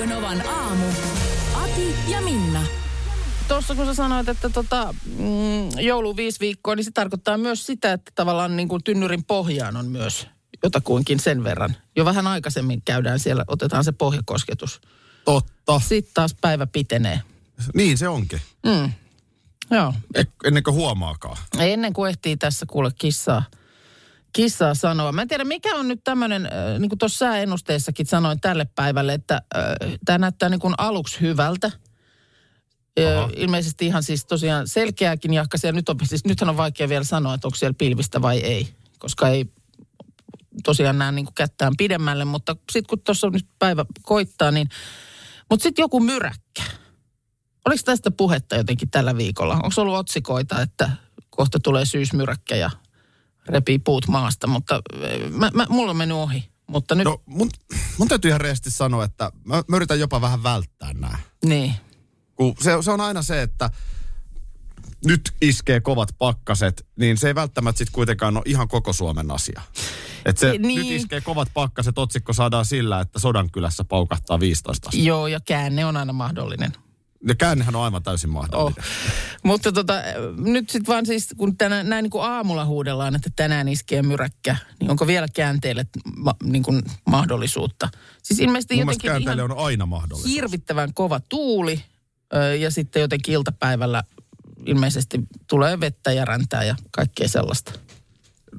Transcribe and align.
Radio 0.00 0.16
Novan 0.16 0.48
aamu. 0.48 0.86
Ati 1.54 1.94
ja 2.08 2.20
Minna. 2.20 2.62
Tuossa 3.48 3.74
kun 3.74 3.86
sä 3.86 3.94
sanoit, 3.94 4.28
että 4.28 4.48
tota, 4.48 4.94
mm, 5.18 5.78
joulu 5.78 6.16
viisi 6.16 6.40
viikkoa, 6.40 6.76
niin 6.76 6.84
se 6.84 6.90
tarkoittaa 6.90 7.38
myös 7.38 7.66
sitä, 7.66 7.92
että 7.92 8.12
tavallaan 8.14 8.56
niin 8.56 8.68
kuin 8.68 8.84
tynnyrin 8.84 9.24
pohjaan 9.24 9.76
on 9.76 9.86
myös 9.86 10.26
jotakuinkin 10.62 11.20
sen 11.20 11.44
verran. 11.44 11.76
Jo 11.96 12.04
vähän 12.04 12.26
aikaisemmin 12.26 12.82
käydään 12.84 13.18
siellä, 13.18 13.44
otetaan 13.46 13.84
se 13.84 13.92
pohjakosketus. 13.92 14.80
Totta. 15.24 15.80
Sitten 15.88 16.14
taas 16.14 16.36
päivä 16.40 16.66
pitenee. 16.66 17.20
Niin 17.74 17.98
se 17.98 18.08
onkin. 18.08 18.40
Mm. 18.66 18.92
Joo. 19.70 19.94
E- 20.14 20.24
ennen 20.44 20.62
kuin 20.62 20.74
huomaakaan. 20.74 21.36
Ennen 21.58 21.92
kuin 21.92 22.08
ehtii 22.10 22.36
tässä 22.36 22.66
kuule 22.66 22.90
kissaa, 22.98 23.42
kissaa 24.32 24.74
sanoa. 24.74 25.12
Mä 25.12 25.22
en 25.22 25.28
tiedä, 25.28 25.44
mikä 25.44 25.76
on 25.76 25.88
nyt 25.88 26.00
tämmöinen, 26.04 26.46
äh, 26.46 26.78
niin 26.78 26.88
kuin 26.88 26.98
tuossa 26.98 27.18
sääennusteessakin 27.18 28.06
sanoin 28.06 28.40
tälle 28.40 28.66
päivälle, 28.74 29.14
että 29.14 29.34
äh, 29.34 29.98
tämä 30.04 30.18
näyttää 30.18 30.48
niin 30.48 30.60
kuin 30.60 30.74
aluksi 30.78 31.20
hyvältä. 31.20 31.70
Ö, 32.98 33.28
ilmeisesti 33.36 33.86
ihan 33.86 34.02
siis 34.02 34.26
tosiaan 34.26 34.68
selkeäkin 34.68 35.34
jahkasia. 35.34 35.72
Nyt 35.72 35.88
on, 35.88 35.96
siis, 36.04 36.24
nythän 36.24 36.50
on 36.50 36.56
vaikea 36.56 36.88
vielä 36.88 37.04
sanoa, 37.04 37.34
että 37.34 37.48
onko 37.48 37.56
siellä 37.56 37.74
pilvistä 37.78 38.22
vai 38.22 38.38
ei, 38.38 38.68
koska 38.98 39.28
ei 39.28 39.46
tosiaan 40.64 40.98
näe 40.98 41.12
niin 41.12 41.24
kuin 41.24 41.34
kättään 41.34 41.72
pidemmälle. 41.78 42.24
Mutta 42.24 42.56
sitten 42.72 42.88
kun 42.88 43.00
tuossa 43.00 43.30
nyt 43.30 43.46
päivä 43.58 43.84
koittaa, 44.02 44.50
niin... 44.50 44.68
Mutta 45.50 45.62
sitten 45.62 45.82
joku 45.82 46.00
myräkkä. 46.00 46.62
Oliko 47.66 47.82
tästä 47.84 48.10
puhetta 48.10 48.56
jotenkin 48.56 48.90
tällä 48.90 49.16
viikolla? 49.16 49.54
Onko 49.54 49.72
ollut 49.76 49.96
otsikoita, 49.96 50.62
että 50.62 50.90
kohta 51.30 51.58
tulee 51.62 51.84
syysmyräkkä 51.84 52.56
ja 52.56 52.70
repii 53.50 53.78
puut 53.78 54.08
maasta, 54.08 54.46
mutta 54.46 54.82
eh, 55.00 55.30
mä, 55.30 55.50
mä, 55.54 55.66
mulla 55.68 55.90
on 55.90 55.96
mennyt 55.96 56.16
ohi. 56.16 56.50
Mutta 56.66 56.94
nyt, 56.94 57.04
No 57.04 57.22
mun, 57.26 57.50
mun 57.98 58.08
täytyy 58.08 58.28
ihan 58.28 58.40
reesti 58.40 58.70
sanoa, 58.70 59.04
että 59.04 59.32
mä, 59.44 59.62
mä 59.68 59.76
yritän 59.76 60.00
jopa 60.00 60.20
vähän 60.20 60.42
välttää 60.42 60.92
nämä. 60.92 61.18
niin. 61.44 61.74
Kun 62.36 62.54
se, 62.60 62.70
se 62.80 62.90
on 62.90 63.00
aina 63.00 63.22
se, 63.22 63.42
että 63.42 63.70
nyt 65.04 65.32
iskee 65.40 65.80
kovat 65.80 66.08
pakkaset, 66.18 66.86
niin 66.96 67.18
se 67.18 67.26
ei 67.28 67.34
välttämättä 67.34 67.78
sitten 67.78 67.92
kuitenkaan 67.94 68.36
ole 68.36 68.42
ihan 68.46 68.68
koko 68.68 68.92
Suomen 68.92 69.30
asia. 69.30 69.62
Et 70.24 70.38
se, 70.38 70.58
Niin. 70.58 70.80
Nyt 70.80 70.90
iskee 70.90 71.20
kovat 71.20 71.48
pakkaset, 71.54 71.98
otsikko 71.98 72.32
saadaan 72.32 72.64
sillä, 72.64 73.00
että 73.00 73.18
Sodankylässä 73.18 73.84
paukahtaa 73.84 74.40
15 74.40 74.88
astetta. 74.88 75.06
Joo, 75.08 75.26
ja 75.26 75.40
käänne 75.40 75.84
on 75.84 75.96
aina 75.96 76.12
mahdollinen. 76.12 76.72
Ja 77.28 77.34
käännehän 77.34 77.76
on 77.76 77.84
aivan 77.84 78.02
täysin 78.02 78.30
Oh. 78.30 78.34
mahdollinen. 78.34 78.84
Mutta 79.42 79.72
tota, 79.72 79.94
nyt 80.36 80.70
sitten 80.70 80.92
vaan 80.92 81.06
siis, 81.06 81.28
kun 81.36 81.56
tänään, 81.56 81.88
näin 81.88 82.02
niin 82.02 82.10
kuin 82.10 82.24
aamulla 82.24 82.64
huudellaan, 82.64 83.14
että 83.16 83.30
tänään 83.36 83.68
iskee 83.68 84.02
myräkkä, 84.02 84.56
niin 84.80 84.90
onko 84.90 85.06
vielä 85.06 85.26
käänteelle 85.34 85.86
ma, 86.16 86.34
niin 86.42 86.62
kuin 86.62 86.82
mahdollisuutta? 87.06 87.88
Siis 88.22 88.40
ilmeisesti 88.40 88.74
Mun 88.74 88.80
jotenkin 88.80 89.10
ihan 89.22 89.40
on 89.40 89.58
aina 89.58 89.86
mahdollisuus. 89.86 90.34
hirvittävän 90.34 90.94
kova 90.94 91.20
tuuli 91.20 91.84
ö, 92.34 92.56
ja 92.56 92.70
sitten 92.70 93.00
jotenkin 93.02 93.34
iltapäivällä 93.34 94.04
ilmeisesti 94.66 95.20
tulee 95.46 95.80
vettä 95.80 96.12
ja 96.12 96.24
räntää 96.24 96.64
ja 96.64 96.76
kaikkea 96.90 97.28
sellaista. 97.28 97.72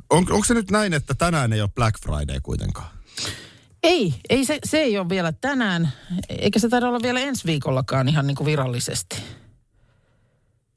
On, 0.09 0.17
onko 0.31 0.43
se 0.43 0.53
nyt 0.53 0.71
näin, 0.71 0.93
että 0.93 1.13
tänään 1.13 1.53
ei 1.53 1.61
ole 1.61 1.69
Black 1.75 1.99
Friday 2.01 2.39
kuitenkaan? 2.43 2.87
Ei, 3.83 4.13
ei 4.29 4.45
se, 4.45 4.59
se 4.65 4.77
ei 4.77 4.97
ole 4.97 5.09
vielä 5.09 5.31
tänään, 5.31 5.91
eikä 6.29 6.59
se 6.59 6.69
taida 6.69 6.87
olla 6.87 6.99
vielä 7.03 7.19
ensi 7.19 7.45
viikollakaan 7.45 8.07
ihan 8.09 8.27
niin 8.27 8.35
kuin 8.35 8.45
virallisesti. 8.45 9.15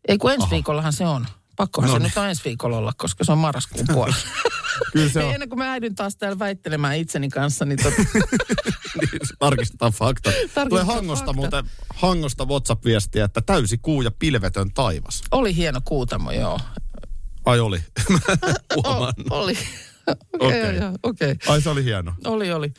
Ei 0.09 0.19
kun 0.19 0.33
ensi 0.33 0.43
Aha. 0.45 0.51
viikollahan 0.51 0.93
se 0.93 1.07
on. 1.07 1.27
Pakkohan 1.57 1.89
No 1.89 1.95
se 1.95 1.99
niin. 1.99 2.07
nyt 2.09 2.17
on 2.19 2.29
ensi 2.29 2.43
viikolla 2.45 2.77
olla, 2.79 2.93
koska 2.97 3.25
se 3.25 3.33
on 3.33 3.39
marraskuun 3.39 3.87
puolella. 3.93 4.17
Kyllä 4.93 5.09
se 5.09 5.25
on. 5.25 5.33
ennen 5.35 5.49
kuin 5.49 5.59
mä 5.59 5.73
äidyn 5.73 5.95
taas 5.95 6.17
täällä 6.17 6.39
väittelemään 6.39 6.97
itseni 6.97 7.29
kanssa, 7.29 7.65
niin 7.65 7.79
tot, 7.83 7.95
Niin, 9.01 9.21
Tarkistetaan 9.39 9.93
fakta. 9.93 10.31
Tulee 10.69 10.83
Hangosta 10.85 11.25
fakta. 11.27 11.33
muuten, 11.33 11.65
Hangosta 11.95 12.45
WhatsApp-viestiä, 12.45 13.25
että 13.25 13.41
täysi 13.41 13.79
kuu 13.79 14.03
ja 14.03 14.11
pilvetön 14.11 14.71
taivas. 14.75 15.23
oli 15.31 15.57
hieno 15.57 15.81
kuutamo, 15.85 16.33
joo. 16.33 16.61
Ai 17.45 17.61
oli. 17.61 17.81
O, 18.85 19.13
oli. 19.31 19.59
Okei. 20.41 20.63
Okei, 20.63 20.77
okay, 20.79 20.93
okei. 21.03 21.35
Ai 21.49 21.61
se 21.61 21.71
oli 21.71 21.85
hieno. 21.85 22.15
Oli, 22.25 22.53
oli. 22.53 22.73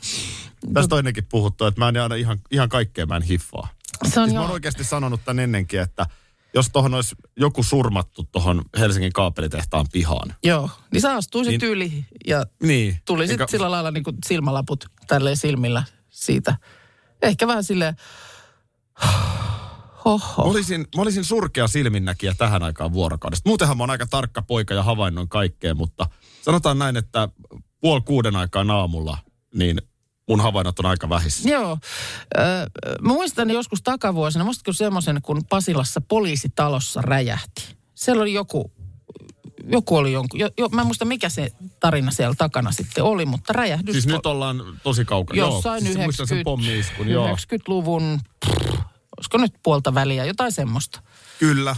Tästä 0.74 0.94
on 0.94 0.98
ennenkin 0.98 1.26
puhuttu, 1.30 1.64
että 1.64 1.80
mä 1.80 1.88
en 1.88 1.96
aina 1.96 2.14
ihan, 2.14 2.38
ihan 2.50 2.68
kaikkea 2.68 3.06
mä 3.06 3.16
en 3.16 3.22
hiffaa. 3.22 3.68
Se 4.08 4.20
on 4.20 4.26
Siis 4.26 4.34
mä 4.34 4.38
joo. 4.38 4.42
oon 4.44 4.52
oikeasti 4.52 4.84
sanonut 4.84 5.20
tän 5.24 5.38
ennenkin, 5.38 5.80
että 5.80 6.06
jos 6.54 6.68
tohon 6.72 6.94
olisi 6.94 7.14
joku 7.36 7.62
surmattu 7.62 8.24
tohon 8.32 8.62
Helsingin 8.78 9.12
kaapelitehtaan 9.12 9.86
pihaan. 9.92 10.34
Joo, 10.44 10.70
niin 10.92 11.00
sä 11.00 11.14
astuisit 11.14 11.62
Niin- 11.62 11.70
yli 11.72 12.04
ja 12.26 12.44
Niin. 12.62 12.98
tuli 13.04 13.26
sitten 13.26 13.44
Enkä- 13.44 13.50
sillä 13.50 13.70
lailla 13.70 13.90
niin 13.90 14.04
kuin 14.04 14.16
silmälaput 14.26 14.84
tälleen 15.08 15.36
silmillä 15.36 15.82
siitä. 16.10 16.56
Ehkä 17.22 17.46
vähän 17.46 17.64
silleen, 17.64 17.96
Mä 20.06 20.12
Oho. 20.12 20.42
olisin, 20.42 20.86
mä 20.96 21.02
olisin 21.02 21.24
surkea 21.24 21.68
silminnäkijä 21.68 22.34
tähän 22.38 22.62
aikaan 22.62 22.92
vuorokaudesta. 22.92 23.48
Muutenhan 23.48 23.76
mä 23.76 23.82
oon 23.82 23.90
aika 23.90 24.06
tarkka 24.06 24.42
poika 24.42 24.74
ja 24.74 24.82
havainnoin 24.82 25.28
kaikkea, 25.28 25.74
mutta 25.74 26.06
sanotaan 26.42 26.78
näin, 26.78 26.96
että 26.96 27.28
puoli 27.80 28.00
kuuden 28.00 28.36
aikaan 28.36 28.70
aamulla, 28.70 29.18
niin 29.54 29.82
mun 30.28 30.40
havainnot 30.40 30.78
on 30.78 30.86
aika 30.86 31.08
vähissä. 31.08 31.48
Joo. 31.48 31.78
Ö, 32.38 32.40
mä 33.00 33.12
muistan 33.12 33.50
joskus 33.50 33.82
takavuosina, 33.82 34.44
muistatko 34.44 34.72
semmoisen, 34.72 35.22
kun 35.22 35.42
Pasilassa 35.48 36.00
poliisitalossa 36.00 37.02
räjähti? 37.02 37.76
Siellä 37.94 38.22
oli 38.22 38.34
joku, 38.34 38.72
joku 39.68 39.96
oli 39.96 40.12
jonkun, 40.12 40.40
jo, 40.40 40.50
jo, 40.58 40.68
mä 40.68 40.80
en 40.80 40.86
muista 40.86 41.04
mikä 41.04 41.28
se 41.28 41.50
tarina 41.80 42.10
siellä 42.10 42.34
takana 42.38 42.72
sitten 42.72 43.04
oli, 43.04 43.26
mutta 43.26 43.52
räjähdys. 43.52 43.92
Siis 43.92 44.06
nyt 44.06 44.26
ollaan 44.26 44.62
tosi 44.82 45.04
kaukana. 45.04 45.38
jossain 45.38 45.84
joo, 45.84 45.92
siis 45.92 46.04
muistan 46.04 46.26
sen 46.26 46.38
90, 46.38 46.44
pommi-iskun, 46.44 47.08
joo. 47.08 47.36
90-luvun, 47.36 48.20
pff, 48.46 48.86
olisiko 49.18 49.38
nyt 49.38 49.54
puolta 49.62 49.94
väliä, 49.94 50.24
jotain 50.24 50.52
semmoista. 50.52 51.02
Kyllä, 51.38 51.76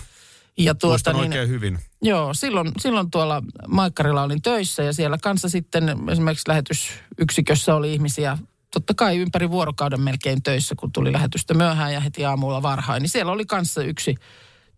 Ja 0.57 0.75
tuota, 0.75 0.93
muistan 0.93 1.15
niin, 1.15 1.23
oikein 1.23 1.49
hyvin. 1.49 1.79
Joo, 2.03 2.35
silloin, 2.35 2.73
silloin 2.81 3.11
tuolla 3.11 3.43
Maikkarilla 3.69 4.23
olin 4.23 4.43
töissä 4.43 4.83
ja 4.83 4.93
siellä 4.93 5.19
kanssa 5.23 5.49
sitten 5.49 5.97
esimerkiksi 6.11 6.49
lähetysyksikössä 6.49 7.75
oli 7.75 7.93
ihmisiä 7.93 8.39
totta 8.73 8.95
kai 8.95 9.19
ympäri 9.19 9.51
vuorokauden 9.51 10.01
melkein 10.01 10.43
töissä, 10.43 10.75
kun 10.79 10.93
tuli 10.93 11.13
lähetystä 11.13 11.55
myöhään 11.55 11.93
ja 11.93 12.01
heti 12.01 12.25
aamulla 12.25 12.63
varhain. 12.63 13.03
Niin 13.03 13.11
siellä 13.11 13.33
oli 13.33 13.47
kanssa 13.47 13.83
yksi 13.83 14.15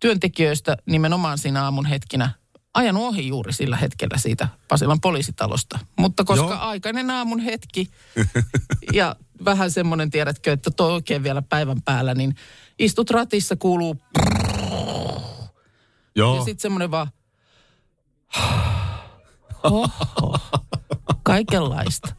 työntekijöistä 0.01 0.77
nimenomaan 0.87 1.39
siinä 1.39 1.65
aamun 1.65 1.87
hetkinä 1.87 2.31
ajanut 2.75 3.03
ohi 3.03 3.29
juuri 3.29 3.53
sillä 3.53 3.77
hetkellä 3.77 4.19
siitä 4.19 4.49
Pasilan 4.69 5.01
poliisitalosta. 5.01 5.79
Mutta 5.99 6.25
koska 6.25 6.47
Joo. 6.47 6.55
Joo. 6.55 6.61
aikainen 6.63 7.11
aamun 7.11 7.41
hetki 7.41 7.91
ja 8.93 9.17
vähän 9.45 9.71
semmoinen, 9.71 10.11
tiedätkö, 10.11 10.53
että 10.53 10.71
toi 10.71 10.93
oikein 10.93 11.23
vielä 11.23 11.43
päivän 11.43 11.83
päällä, 11.83 12.15
niin 12.15 12.35
istut 12.79 13.11
ratissa, 13.11 13.57
kuuluu 13.57 13.97
Joo, 16.17 16.37
ja 16.37 16.45
sitten 16.45 16.61
semmoinen 16.63 16.91
vaan, 16.91 17.09
Oho, 19.63 20.39
kaikenlaista. 21.23 22.15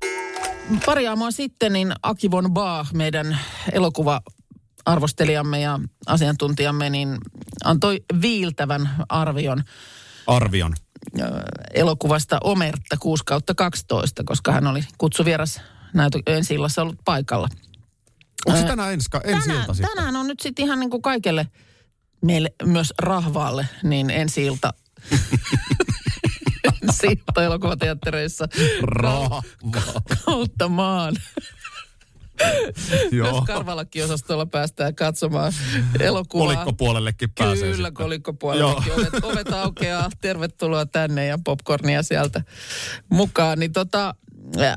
Pari 0.85 1.07
aamua 1.07 1.31
sitten 1.31 1.73
niin 1.73 1.93
Aki 2.03 2.31
von 2.31 2.53
Baah, 2.53 2.93
meidän 2.93 3.37
elokuva-arvostelijamme 3.71 5.59
ja 5.59 5.79
asiantuntijamme, 6.05 6.89
niin 6.89 7.17
antoi 7.63 8.03
viiltävän 8.21 8.89
arvion 9.09 9.63
arvion. 10.27 10.73
elokuvasta 11.73 12.37
Omerta 12.43 12.97
6 12.99 13.23
kautta 13.25 13.55
12, 13.55 14.23
koska 14.25 14.51
hän 14.51 14.67
oli 14.67 14.83
kutsuvieras 14.97 15.61
näytö 15.93 16.19
ensi 16.25 16.53
illassa 16.53 16.81
ollut 16.81 16.99
paikalla. 17.05 17.47
Onko 18.45 18.57
se 18.57 18.63
Ää, 18.63 18.69
tänään 18.69 18.93
ensi, 18.93 19.09
ensi 19.23 19.47
tänään, 19.47 19.61
ilta 19.61 19.73
sitten? 19.73 19.95
tänään 19.95 20.15
on 20.15 20.27
nyt 20.27 20.39
sitten 20.39 20.65
ihan 20.65 20.79
niin 20.79 20.89
kuin 20.89 21.01
kaikelle 21.01 21.47
meille 22.25 22.53
myös 22.65 22.93
rahvaalle, 22.99 23.67
niin 23.83 24.09
ensi 24.09 24.45
ilta 24.45 24.73
ilta 27.03 27.43
elokuvateattereissa 27.43 28.47
Rahva. 28.81 29.43
kautta 30.25 30.67
maan. 30.69 31.15
Joo. 33.11 33.31
Myös 33.31 33.43
Karvalakki-osastolla 33.47 34.45
päästään 34.45 34.95
katsomaan 34.95 35.53
elokuvaa. 35.99 36.45
Kolikkopuolellekin 36.47 37.29
pääsee 37.37 37.55
Kyllä, 37.71 37.75
sitten. 37.75 37.93
kolikkopuolellekin. 37.93 38.93
Ovet, 38.93 39.23
ovet 39.23 39.53
aukeaa, 39.53 40.09
tervetuloa 40.21 40.85
tänne 40.85 41.25
ja 41.25 41.39
popcornia 41.43 42.03
sieltä 42.03 42.41
mukaan. 43.09 43.59
Niin 43.59 43.71
tota, 43.73 44.15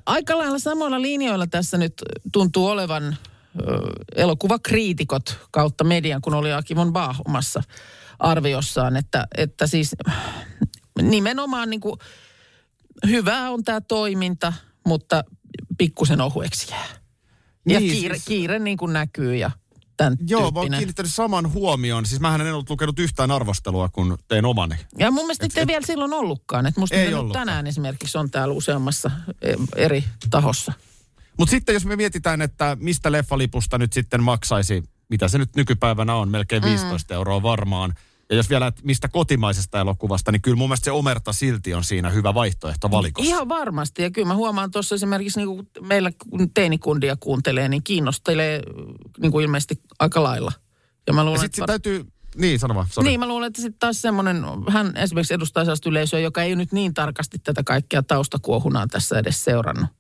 aika 0.07 0.39
lailla 0.39 0.59
samoilla 0.59 1.03
linjoilla 1.03 1.47
tässä 1.47 1.79
nyt 1.79 1.93
tuntuu 2.33 2.67
olevan 2.67 3.17
elokuvakriitikot 4.17 5.39
kautta 5.51 5.85
median, 5.85 6.21
kun 6.21 6.35
oli 6.35 6.53
Aki 6.53 6.77
von 6.77 6.93
Baah 6.93 7.21
omassa 7.29 7.63
arviossaan, 8.19 8.97
että, 8.97 9.27
että 9.37 9.67
siis 9.67 9.97
nimenomaan 11.03 11.71
niin 11.71 11.81
kuin, 11.81 11.97
hyvää 13.07 13.51
on 13.51 13.65
tämä 13.65 13.81
toiminta, 13.81 14.53
mutta 14.87 15.25
pikkusen 15.79 16.21
ohueksi 16.21 16.67
jää. 16.71 16.87
Ja 17.69 17.81
Niin, 17.81 17.93
kiire, 17.93 18.15
siis- 18.15 18.27
kiire 18.27 18.59
niin 18.59 18.77
kuin 18.77 18.93
näkyy 18.93 19.37
ja 19.37 19.51
tämän 19.97 20.17
Joo, 20.29 20.41
mä 20.41 20.45
oon 20.45 20.55
tyyppinen. 20.55 20.79
kiinnittänyt 20.79 21.15
saman 21.15 21.53
huomioon. 21.53 22.07
Siis 22.07 22.21
mähän 22.21 22.41
en 22.41 22.55
ollut 22.55 22.71
lukenut 22.71 22.99
yhtään 22.99 23.31
arvostelua, 23.31 23.89
kun 23.89 24.19
tein 24.29 24.45
omani. 24.45 24.75
Ja 24.99 25.11
mun 25.11 25.25
mielestä 25.25 25.47
Et- 25.47 25.57
ei 25.57 25.63
et- 25.63 25.69
vielä 25.69 25.87
silloin 25.87 26.13
ollutkaan. 26.13 26.67
Että 26.67 26.81
musta 26.81 26.97
Ei 26.97 27.11
nyt 27.11 27.33
tänään 27.33 27.67
esimerkiksi 27.67 28.19
on 28.19 28.31
täällä 28.31 28.55
useammassa 28.55 29.11
eh, 29.43 29.57
eri 29.77 30.05
tahossa. 30.31 30.73
Mutta 31.39 31.51
sitten 31.51 31.73
jos 31.73 31.85
me 31.87 31.97
mietitään, 31.97 32.43
että 32.43 32.77
mistä 32.81 33.13
leffalipusta 33.13 33.79
nyt 33.79 33.93
sitten 33.93 34.23
maksaisi, 34.23 34.83
mitä 35.09 35.29
se 35.29 35.39
nyt 35.39 35.57
nykypäivänä 35.57 36.15
on, 36.15 36.29
melkein 36.29 36.63
Mm. 36.63 36.69
15 36.69 37.15
euroa 37.15 37.43
varmaan. 37.43 37.95
Ja 38.31 38.37
jos 38.37 38.51
vielä, 38.51 38.67
että 38.67 38.83
mistä 38.85 39.09
kotimaisesta 39.09 39.81
elokuvasta, 39.81 40.33
niin 40.33 40.43
kyllä 40.43 40.57
mun 40.57 40.69
mielestä 40.69 40.85
se 40.85 40.91
Omerta 40.91 41.33
silti 41.33 41.75
on 41.75 41.85
siinä 41.85 42.11
hyvä 42.11 42.35
vaihtoehto 42.35 42.91
valikossa. 42.91 43.29
Ihan 43.29 43.49
varmasti. 43.49 44.03
Ja 44.03 44.11
kyllä 44.11 44.29
mä 44.29 44.35
huomaan 44.35 44.71
tuossa 44.71 44.95
esimerkiksi 44.95 45.39
niin 45.39 45.49
kuin 45.49 45.69
meillä 45.81 46.13
kun 46.31 46.51
teinikundia 46.55 47.17
kuuntelee, 47.17 47.69
niin 47.69 47.83
kiinnostelee 47.83 48.63
niin 49.19 49.33
kuin 49.33 49.43
ilmeisesti 49.43 49.81
aika 49.99 50.23
lailla. 50.23 50.53
Ja 51.07 51.13
mä 51.13 51.21
ja 51.21 51.25
luulen, 51.25 51.41
sitten 51.41 51.65
että... 51.65 51.73
sit 51.73 51.83
täytyy, 51.83 52.13
niin 52.37 52.59
sano 52.59 52.75
vaan, 52.75 52.87
sorry. 52.91 53.09
Niin, 53.09 53.21
mä 53.21 53.29
luulen, 53.29 53.47
että 53.47 53.63
sitten 53.63 53.79
taas 53.79 54.03
semmoinen, 54.03 54.45
hän 54.69 54.97
esimerkiksi 54.97 55.35
edustaa 55.35 55.65
sellaista 55.65 55.89
yleisöä, 55.89 56.21
joka 56.21 56.43
ei 56.43 56.57
nyt 56.57 56.73
niin 56.73 56.95
tarkasti 56.95 57.39
tätä 57.39 57.63
kaikkea 57.65 58.03
taustakuohunaa 58.03 58.87
tässä 58.87 59.19
edes 59.19 59.45
seurannut. 59.45 59.91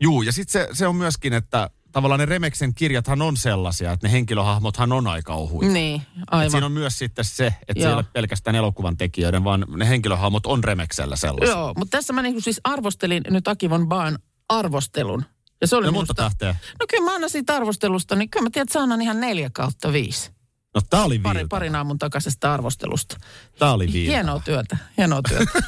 Juu, 0.00 0.22
ja 0.22 0.32
sitten 0.32 0.52
se, 0.52 0.68
se 0.72 0.86
on 0.86 0.96
myöskin, 0.96 1.32
että 1.32 1.70
tavallaan 1.92 2.18
ne 2.20 2.26
Remeksen 2.26 2.74
kirjathan 2.74 3.22
on 3.22 3.36
sellaisia, 3.36 3.92
että 3.92 4.06
ne 4.06 4.12
henkilöhahmothan 4.12 4.92
on 4.92 5.06
aika 5.06 5.34
ohuita. 5.34 5.72
Niin, 5.72 6.02
Et 6.16 6.22
aivan. 6.30 6.50
siinä 6.50 6.66
on 6.66 6.72
myös 6.72 6.98
sitten 6.98 7.24
se, 7.24 7.54
että 7.68 7.82
Joo. 7.84 7.94
ole 7.94 8.04
pelkästään 8.12 8.56
elokuvan 8.56 8.96
tekijöiden, 8.96 9.44
vaan 9.44 9.64
ne 9.76 9.88
henkilöhahmot 9.88 10.46
on 10.46 10.64
Remeksellä 10.64 11.16
sellaisia. 11.16 11.56
Joo, 11.56 11.72
mutta 11.76 11.96
tässä 11.98 12.12
mä 12.12 12.22
niinku 12.22 12.40
siis 12.40 12.60
arvostelin 12.64 13.22
nyt 13.30 13.48
Aki 13.48 13.70
von 13.70 13.88
Baan 13.88 14.18
arvostelun. 14.48 15.24
Ja 15.60 15.66
se 15.66 15.76
oli 15.76 15.86
Ja 15.86 15.92
monta 15.92 16.10
musta... 16.12 16.22
tähteä. 16.22 16.56
No 16.80 16.86
kyllä 16.90 17.04
mä 17.04 17.14
annan 17.14 17.30
siitä 17.30 17.56
arvostelusta, 17.56 18.16
niin 18.16 18.30
kyllä 18.30 18.44
mä 18.44 18.50
tiedän, 18.50 18.64
että 18.68 18.78
mä 18.78 18.82
annan 18.82 19.02
ihan 19.02 19.20
neljä 19.20 19.50
kautta 19.52 19.92
viisi. 19.92 20.30
No 20.74 20.80
tää 20.90 21.04
oli 21.04 21.18
Pari, 21.18 21.38
viiltä. 21.38 21.48
parin 21.48 21.76
aamun 21.76 21.98
takaisesta 21.98 22.54
arvostelusta. 22.54 23.16
Tää 23.58 23.72
oli 23.72 23.92
viiltä. 23.92 24.12
Hienoa 24.12 24.40
työtä, 24.44 24.76
hienoa 24.96 25.20
työtä. 25.28 25.52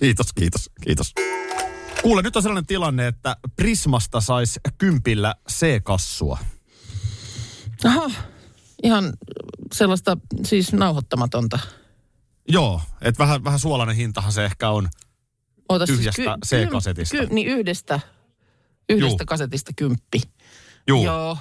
Kiitos, 0.00 0.32
kiitos, 0.32 0.70
kiitos. 0.84 1.12
Kuule, 2.02 2.22
nyt 2.22 2.36
on 2.36 2.42
sellainen 2.42 2.66
tilanne, 2.66 3.06
että 3.06 3.36
Prismasta 3.56 4.20
saisi 4.20 4.60
kympillä 4.78 5.34
C-kassua. 5.50 6.38
Aha, 7.84 8.10
ihan 8.82 9.12
sellaista 9.74 10.16
siis 10.44 10.72
nauhoittamatonta. 10.72 11.58
Joo, 12.48 12.80
että 13.00 13.18
vähän, 13.18 13.44
vähän 13.44 13.58
suolainen 13.58 13.96
hintahan 13.96 14.32
se 14.32 14.44
ehkä 14.44 14.70
on. 14.70 14.88
Ootas, 15.68 15.86
siis 15.86 15.98
Tyhjästä 15.98 16.38
C-kasetista. 16.46 17.16
Ky, 17.16 17.26
niin 17.26 17.48
yhdestä, 17.48 18.00
yhdestä 18.88 19.22
Juu. 19.22 19.26
kasetista 19.26 19.72
kymppi. 19.76 20.20
Juu. 20.86 21.04
Joo. 21.04 21.38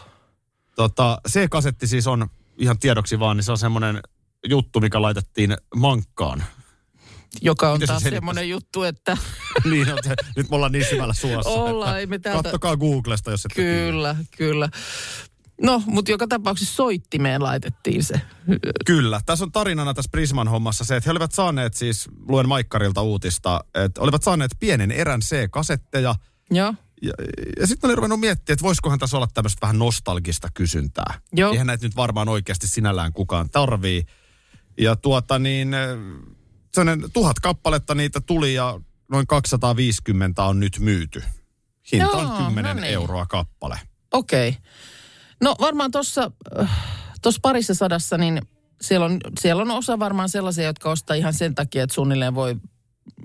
Tota, 0.75 1.21
C-kasetti 1.29 1.87
siis 1.87 2.07
on, 2.07 2.27
ihan 2.57 2.79
tiedoksi 2.79 3.19
vaan, 3.19 3.37
niin 3.37 3.43
se 3.43 3.51
on 3.51 3.57
semmoinen 3.57 3.99
juttu, 4.49 4.79
mikä 4.79 5.01
laitettiin 5.01 5.57
mankkaan. 5.75 6.43
Joka 7.41 7.67
on 7.69 7.75
Miten 7.75 7.87
se 7.87 7.91
taas 7.91 8.03
selittäisi? 8.03 8.15
semmoinen 8.21 8.49
juttu, 8.49 8.83
että 8.83 9.17
niin 9.69 9.93
on 9.93 9.99
se, 10.03 10.15
nyt 10.35 10.49
me 10.49 10.55
ollaan 10.55 10.71
niin 10.71 10.85
syvällä 10.89 11.13
suossa. 11.13 11.49
Ollaan, 11.49 11.89
että 11.89 11.99
ei 11.99 12.05
me 12.05 12.19
täältä- 12.19 12.43
Kattokaa 12.43 12.77
Googlesta, 12.77 13.31
jos 13.31 13.45
et 13.45 13.53
kyllä, 13.55 14.15
kyllä. 14.37 14.69
No, 15.61 15.83
mutta 15.85 16.11
joka 16.11 16.27
tapauksessa 16.27 16.75
soittimeen 16.75 17.43
laitettiin 17.43 18.03
se. 18.03 18.21
Kyllä. 18.85 19.21
Tässä 19.25 19.45
on 19.45 19.51
tarinana 19.51 19.93
tässä 19.93 20.09
Prisman 20.11 20.47
hommassa 20.47 20.83
se, 20.85 20.95
että 20.95 21.07
he 21.07 21.11
olivat 21.11 21.31
saaneet 21.31 21.73
siis, 21.73 22.09
luen 22.27 22.47
Maikkarilta 22.47 23.01
uutista, 23.01 23.59
että 23.75 24.01
olivat 24.01 24.23
saaneet 24.23 24.51
pienen 24.59 24.91
erän 24.91 25.19
C-kasetteja. 25.21 26.15
Joo. 26.51 26.73
Ja, 27.01 27.13
ja 27.59 27.67
sitten 27.67 27.87
oli 27.87 27.95
ruvennut 27.95 28.19
miettimään, 28.19 28.53
että 28.55 28.63
voisikohan 28.63 28.99
tässä 28.99 29.17
olla 29.17 29.27
tämmöistä 29.33 29.61
vähän 29.61 29.79
nostalgista 29.79 30.47
kysyntää. 30.53 31.21
Joo. 31.33 31.51
Eihän 31.51 31.67
näitä 31.67 31.85
nyt 31.85 31.95
varmaan 31.95 32.29
oikeasti 32.29 32.67
sinällään 32.67 33.13
kukaan 33.13 33.49
tarvii. 33.49 34.03
Ja 34.77 34.95
tuota 34.95 35.39
niin, 35.39 35.71
sellainen 36.73 37.11
tuhat 37.11 37.39
kappaletta 37.39 37.95
niitä 37.95 38.21
tuli 38.21 38.53
ja 38.53 38.79
noin 39.11 39.27
250 39.27 40.43
on 40.43 40.59
nyt 40.59 40.79
myyty. 40.79 41.23
Hinta 41.91 42.05
Joo, 42.05 42.19
on 42.19 42.45
10 42.45 42.75
no 42.75 42.81
niin. 42.81 42.93
euroa 42.93 43.25
kappale. 43.25 43.79
Okei. 44.13 44.57
No 45.41 45.55
varmaan 45.59 45.91
tuossa 45.91 46.31
tuossa 47.21 47.39
parissa 47.41 47.73
sadassa, 47.73 48.17
niin 48.17 48.41
siellä 48.81 49.05
on, 49.05 49.19
siellä 49.39 49.61
on 49.61 49.71
osa 49.71 49.99
varmaan 49.99 50.29
sellaisia, 50.29 50.63
jotka 50.65 50.91
ostaa 50.91 51.15
ihan 51.15 51.33
sen 51.33 51.55
takia, 51.55 51.83
että 51.83 51.93
suunnilleen 51.93 52.35
voi 52.35 52.55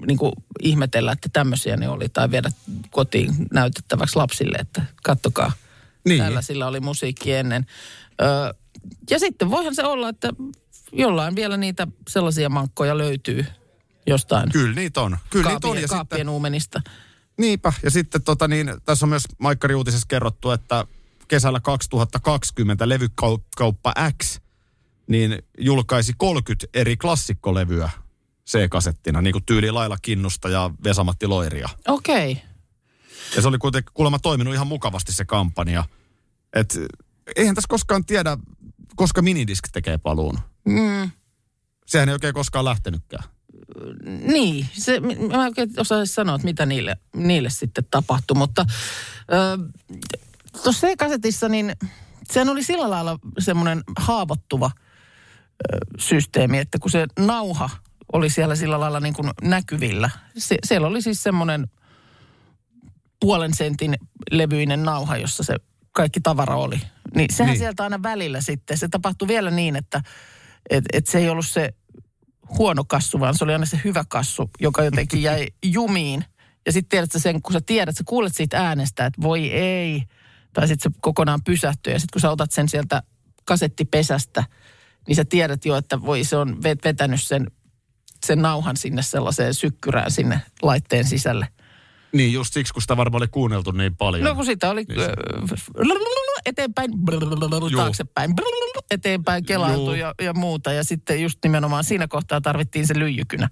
niin 0.06 0.18
kuin 0.18 0.32
ihmetellä, 0.62 1.12
että 1.12 1.28
tämmöisiä 1.32 1.76
ne 1.76 1.88
oli, 1.88 2.08
tai 2.08 2.30
viedä 2.30 2.50
kotiin 2.90 3.34
näytettäväksi 3.52 4.16
lapsille, 4.16 4.56
että 4.60 4.82
kattokaa, 5.02 5.52
Niin. 6.04 6.22
tällaisilla 6.22 6.66
oli 6.66 6.80
musiikki 6.80 7.32
ennen. 7.32 7.66
Ö, 8.22 8.54
ja 9.10 9.18
sitten 9.18 9.50
voihan 9.50 9.74
se 9.74 9.84
olla, 9.84 10.08
että 10.08 10.28
jollain 10.94 11.36
vielä 11.36 11.56
niitä 11.56 11.88
sellaisia 12.08 12.48
mankkoja 12.48 12.98
löytyy 12.98 13.46
jostain 14.06 14.52
Kyllä 14.52 14.74
niitä 14.74 15.00
on. 15.02 15.16
Kyllä 15.30 15.50
niitä 15.50 15.56
on. 15.56 15.60
kaapien, 15.60 15.82
Ja 15.82 15.88
kaappien 15.88 16.18
sitten, 16.18 16.28
uumenista. 16.28 16.80
niinpä. 17.38 17.72
Ja 17.82 17.90
sitten 17.90 18.22
tota 18.22 18.48
niin, 18.48 18.72
tässä 18.84 19.06
on 19.06 19.08
myös 19.10 19.24
Maikkari 19.38 19.74
uutisessa 19.74 20.06
kerrottu, 20.08 20.50
että 20.50 20.84
kesällä 21.28 21.60
2020 21.60 22.88
levykauppa 22.88 23.94
X 24.22 24.40
niin 25.06 25.38
julkaisi 25.58 26.12
30 26.16 26.66
eri 26.74 26.96
klassikkolevyä 26.96 27.90
C-kasettina, 28.50 29.22
niin 29.22 29.32
kuin 29.32 29.44
tyyli 29.44 29.70
Laila 29.70 29.96
Kinnusta 30.02 30.48
ja 30.48 30.70
Vesamatti 30.84 31.26
Loiria. 31.26 31.68
Okei. 31.88 32.32
Okay. 32.32 32.44
Ja 33.36 33.42
se 33.42 33.48
oli 33.48 33.58
kuitenkin 33.58 33.90
kuulemma 33.94 34.18
toiminut 34.18 34.54
ihan 34.54 34.66
mukavasti 34.66 35.12
se 35.12 35.24
kampanja. 35.24 35.84
Et 36.52 36.78
eihän 37.36 37.54
tässä 37.54 37.68
koskaan 37.68 38.04
tiedä, 38.04 38.38
koska 38.96 39.22
minidisk 39.22 39.68
tekee 39.72 39.98
paluun. 39.98 40.38
Mm. 40.64 41.10
Sehän 41.86 42.08
ei 42.08 42.12
oikein 42.12 42.34
koskaan 42.34 42.64
lähtenytkään. 42.64 43.24
Niin, 44.06 44.68
se, 44.72 45.00
mä 45.00 45.34
en 45.34 45.40
oikein 45.40 45.70
osaa 45.76 46.06
sanoa, 46.06 46.34
että 46.34 46.44
mitä 46.44 46.66
niille, 46.66 46.96
niille 47.16 47.50
sitten 47.50 47.84
tapahtui, 47.90 48.36
mutta 48.36 48.66
tuossa 50.62 50.86
C-kasetissa, 50.86 51.48
niin 51.48 51.72
sehän 52.32 52.48
oli 52.48 52.62
sillä 52.62 52.90
lailla 52.90 53.18
semmoinen 53.38 53.82
haavoittuva 53.98 54.70
ö, 54.74 55.78
systeemi, 55.98 56.58
että 56.58 56.78
kun 56.78 56.90
se 56.90 57.06
nauha 57.18 57.70
oli 58.12 58.30
siellä 58.30 58.56
sillä 58.56 58.80
lailla 58.80 59.00
niin 59.00 59.14
kuin 59.14 59.30
näkyvillä, 59.42 60.10
se, 60.38 60.56
siellä 60.64 60.86
oli 60.86 61.02
siis 61.02 61.22
semmoinen 61.22 61.70
puolen 63.20 63.54
sentin 63.54 63.94
levyinen 64.30 64.82
nauha, 64.82 65.16
jossa 65.16 65.42
se 65.42 65.56
kaikki 65.92 66.20
tavara 66.20 66.56
oli. 66.56 66.80
Niin 67.14 67.32
sehän 67.32 67.50
Niin. 67.52 67.58
sieltä 67.58 67.82
aina 67.82 68.02
välillä 68.02 68.40
sitten, 68.40 68.78
se 68.78 68.88
tapahtui 68.88 69.28
vielä 69.28 69.50
niin, 69.50 69.76
että 69.76 70.02
et, 70.70 70.84
et 70.92 71.06
se 71.06 71.18
ei 71.18 71.28
ollut 71.28 71.46
se 71.46 71.74
huono 72.58 72.84
kassu, 72.84 73.20
vaan 73.20 73.34
se 73.38 73.44
oli 73.44 73.52
aina 73.52 73.66
se 73.66 73.80
hyvä 73.84 74.04
kassu, 74.08 74.50
joka 74.60 74.84
jotenkin 74.84 75.22
jäi 75.22 75.46
jumiin. 75.64 76.24
Ja 76.66 76.72
sitten 76.72 76.88
tiedät 76.88 77.12
sä 77.12 77.18
sen, 77.18 77.42
kun 77.42 77.52
sä 77.52 77.60
tiedät, 77.66 77.96
sä 77.96 78.02
kuulet 78.06 78.34
siitä 78.34 78.66
äänestä, 78.68 79.06
että 79.06 79.22
voi 79.22 79.50
ei, 79.50 80.02
tai 80.52 80.68
sitten 80.68 80.92
se 80.92 80.98
kokonaan 81.00 81.42
pysähtyy. 81.44 81.92
Ja 81.92 81.98
sitten 81.98 82.12
kun 82.12 82.20
sä 82.20 82.30
otat 82.30 82.50
sen 82.52 82.68
sieltä 82.68 83.02
kasettipesästä, 83.44 84.44
niin 85.08 85.16
sä 85.16 85.24
tiedät 85.24 85.64
jo, 85.64 85.76
että 85.76 86.00
voi 86.02 86.24
se 86.24 86.36
on 86.36 86.56
vet- 86.58 86.84
vetänyt 86.84 87.22
sen, 87.22 87.46
sen 88.26 88.42
nauhan 88.42 88.76
sinne 88.76 89.02
sellaiseen 89.02 89.54
sykkyrään 89.54 90.10
sinne 90.10 90.40
laitteen 90.62 91.04
sisälle. 91.04 91.48
Niin 92.14 92.32
just 92.32 92.54
siksi, 92.54 92.72
kun 92.72 92.82
sitä 92.82 92.96
varmaan 92.96 93.22
oli 93.22 93.28
kuunneltu 93.28 93.70
niin 93.70 93.96
paljon. 93.96 94.24
No 94.24 94.34
kun 94.34 94.44
sitä 94.44 94.70
oli 94.70 94.84
Niin 94.88 95.00
ö, 95.00 95.12
eteenpäin, 96.46 96.90
Juu. 97.70 97.80
taaksepäin, 97.80 98.34
eteenpäin 98.90 99.44
kelailtu 99.44 99.94
ja, 99.94 100.14
ja 100.22 100.32
muuta. 100.32 100.72
Ja 100.72 100.84
sitten 100.84 101.22
just 101.22 101.38
nimenomaan 101.44 101.84
siinä 101.84 102.08
kohtaa 102.08 102.40
tarvittiin 102.40 102.86
se 102.86 102.98
lyijykynä. 102.98 103.48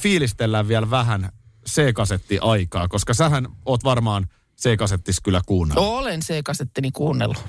Fiilistellään 0.00 0.68
vielä 0.68 0.90
vähän 0.90 1.28
C-kasetti-aikaa, 1.68 2.88
koska 2.88 3.14
sähän 3.14 3.46
oot 3.64 3.84
varmaan 3.84 4.26
C-kasettis 4.62 5.20
kyllä 5.20 5.40
kuunnellut. 5.46 5.86
Olen 5.86 6.20
C-kasettini 6.20 6.90
kuunnellut. 6.90 7.44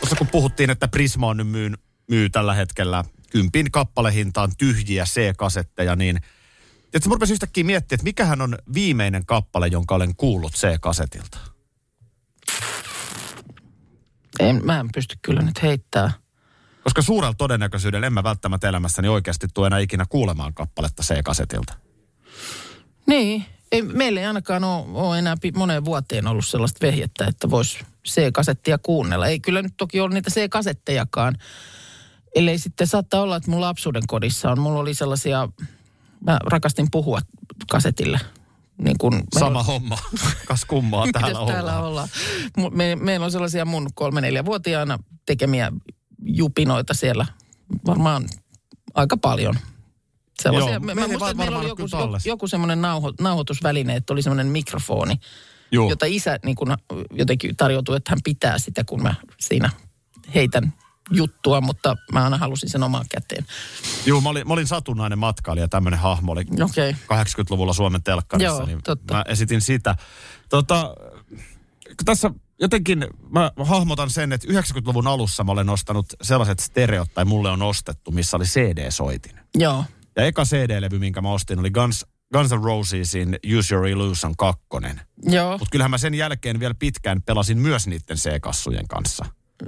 Tuossa 0.00 0.16
kun 0.16 0.26
puhuttiin, 0.26 0.70
että 0.70 0.88
Prisma 0.88 1.26
on 1.26 1.36
nyt 1.36 1.48
myy, 1.48 1.72
myy 2.08 2.30
tällä 2.30 2.54
hetkellä 2.54 3.04
kympin 3.30 3.70
kappalehintaan 3.70 4.52
tyhjiä 4.58 5.04
C-kasetteja, 5.04 5.96
niin 5.96 6.20
että 6.94 7.08
mä 7.08 7.12
rupesin 7.12 7.34
yhtäkkiä 7.34 7.64
miettimään, 7.64 7.94
että 8.00 8.04
mikähän 8.04 8.40
on 8.40 8.58
viimeinen 8.74 9.26
kappale, 9.26 9.66
jonka 9.66 9.94
olen 9.94 10.16
kuullut 10.16 10.52
C-kasetilta. 10.52 11.38
En, 14.40 14.60
mä 14.64 14.80
en 14.80 14.88
pysty 14.94 15.16
kyllä 15.22 15.42
nyt 15.42 15.62
heittää. 15.62 16.12
Koska 16.84 17.02
suurella 17.02 17.34
todennäköisyydellä 17.34 18.06
en 18.06 18.12
mä 18.12 18.22
välttämättä 18.22 18.68
elämässäni 18.68 19.08
oikeasti 19.08 19.46
tule 19.54 19.66
enää 19.66 19.78
ikinä 19.78 20.04
kuulemaan 20.08 20.54
kappaletta 20.54 21.02
C-kasetilta. 21.02 21.74
Niin, 23.06 23.44
Ei, 23.72 23.82
meillä 23.82 24.20
ei 24.20 24.26
ainakaan 24.26 24.64
ole, 24.64 24.84
ole 24.88 25.18
enää 25.18 25.36
moneen 25.56 25.84
vuoteen 25.84 26.26
ollut 26.26 26.46
sellaista 26.46 26.86
vehjettä, 26.86 27.26
että 27.26 27.50
voisi 27.50 27.78
C-kasettia 28.08 28.78
kuunnella. 28.78 29.26
Ei 29.26 29.40
kyllä 29.40 29.62
nyt 29.62 29.74
toki 29.76 30.00
ole 30.00 30.14
niitä 30.14 30.30
C-kasettejakaan. 30.30 31.38
Ellei 32.34 32.58
sitten 32.58 32.86
saattaa 32.86 33.20
olla, 33.20 33.36
että 33.36 33.50
mun 33.50 33.60
lapsuuden 33.60 34.02
kodissa 34.06 34.50
on. 34.50 34.58
Mulla 34.58 34.80
oli 34.80 34.94
sellaisia, 34.94 35.48
mä 36.26 36.38
rakastin 36.44 36.86
puhua 36.90 37.18
kasetille. 37.70 38.20
Niin 38.78 38.98
kuin, 38.98 39.22
Sama 39.38 39.62
homma. 39.62 39.98
Kas 40.48 40.64
kummaa 40.64 41.06
täällä 41.12 41.38
ollaan. 41.38 41.54
täällä 41.54 41.78
ollaan? 41.78 42.08
Me, 42.70 42.96
meillä 42.96 43.24
on 43.26 43.32
sellaisia 43.32 43.64
mun 43.64 43.88
kolme-neljä-vuotiaana 43.94 44.98
tekemiä 45.26 45.72
jupinoita 46.24 46.94
siellä. 46.94 47.26
Varmaan 47.86 48.24
aika 48.94 49.16
paljon. 49.16 49.54
Sellaisia, 50.42 50.72
Joo, 50.72 50.80
mä, 50.80 50.94
mä 50.94 51.08
muistan, 51.08 51.30
että 51.30 51.42
meillä 51.42 51.58
oli 51.58 51.68
joku, 51.68 51.82
joku, 52.24 52.48
semmoinen 52.48 52.82
nauho, 52.82 53.12
nauhoitusväline, 53.20 53.96
että 53.96 54.12
oli 54.12 54.22
semmoinen 54.22 54.46
mikrofoni, 54.46 55.14
Juu. 55.72 55.90
jota 55.90 56.06
isä 56.06 56.38
niin 56.44 56.56
kun, 56.56 56.76
jotenkin 57.10 57.56
tarjoutui, 57.56 57.96
että 57.96 58.10
hän 58.10 58.18
pitää 58.24 58.58
sitä, 58.58 58.84
kun 58.84 59.02
mä 59.02 59.14
siinä 59.40 59.70
heitän 60.34 60.72
juttua, 61.12 61.60
mutta 61.60 61.96
mä 62.12 62.24
aina 62.24 62.38
halusin 62.38 62.70
sen 62.70 62.82
omaan 62.82 63.04
käteen. 63.10 63.46
Juu, 64.06 64.20
mä 64.20 64.28
olin, 64.28 64.48
mä 64.48 64.52
olin 64.52 64.66
satunnainen 64.66 65.18
matkailija, 65.18 65.68
tämmöinen 65.68 66.00
hahmo 66.00 66.32
oli. 66.32 66.44
Okay. 66.62 66.92
80-luvulla 66.92 67.72
Suomen 67.72 68.02
telkkarissa, 68.02 68.56
Joo, 68.56 68.66
niin 68.66 68.82
totta. 68.82 69.14
mä 69.14 69.24
esitin 69.28 69.60
sitä. 69.60 69.96
Tota, 70.48 70.94
tässä 72.04 72.30
jotenkin 72.60 73.06
mä 73.30 73.50
hahmotan 73.64 74.10
sen, 74.10 74.32
että 74.32 74.48
90-luvun 74.48 75.06
alussa 75.06 75.44
mä 75.44 75.52
olen 75.52 75.68
ostanut 75.68 76.06
sellaiset 76.22 76.58
stereot, 76.58 77.14
tai 77.14 77.24
mulle 77.24 77.50
on 77.50 77.62
ostettu, 77.62 78.10
missä 78.10 78.36
oli 78.36 78.44
CD-soitin. 78.44 79.40
Joo. 79.54 79.84
Ja 80.16 80.24
eka 80.24 80.44
CD-levy, 80.44 80.98
minkä 80.98 81.20
mä 81.20 81.32
ostin, 81.32 81.58
oli 81.58 81.70
Guns, 81.70 82.06
Guns 82.32 82.50
N' 82.50 82.64
Rosesin 82.64 83.38
Use 83.58 83.74
Your 83.74 83.86
Illusion 83.86 84.36
2. 84.36 84.62
Joo. 85.22 85.58
Mutta 85.58 85.70
kyllähän 85.70 85.90
mä 85.90 85.98
sen 85.98 86.14
jälkeen 86.14 86.60
vielä 86.60 86.74
pitkään 86.78 87.22
pelasin 87.22 87.58
myös 87.58 87.86
niiden 87.86 88.16
C-kassujen 88.16 88.88
kanssa. 88.88 89.24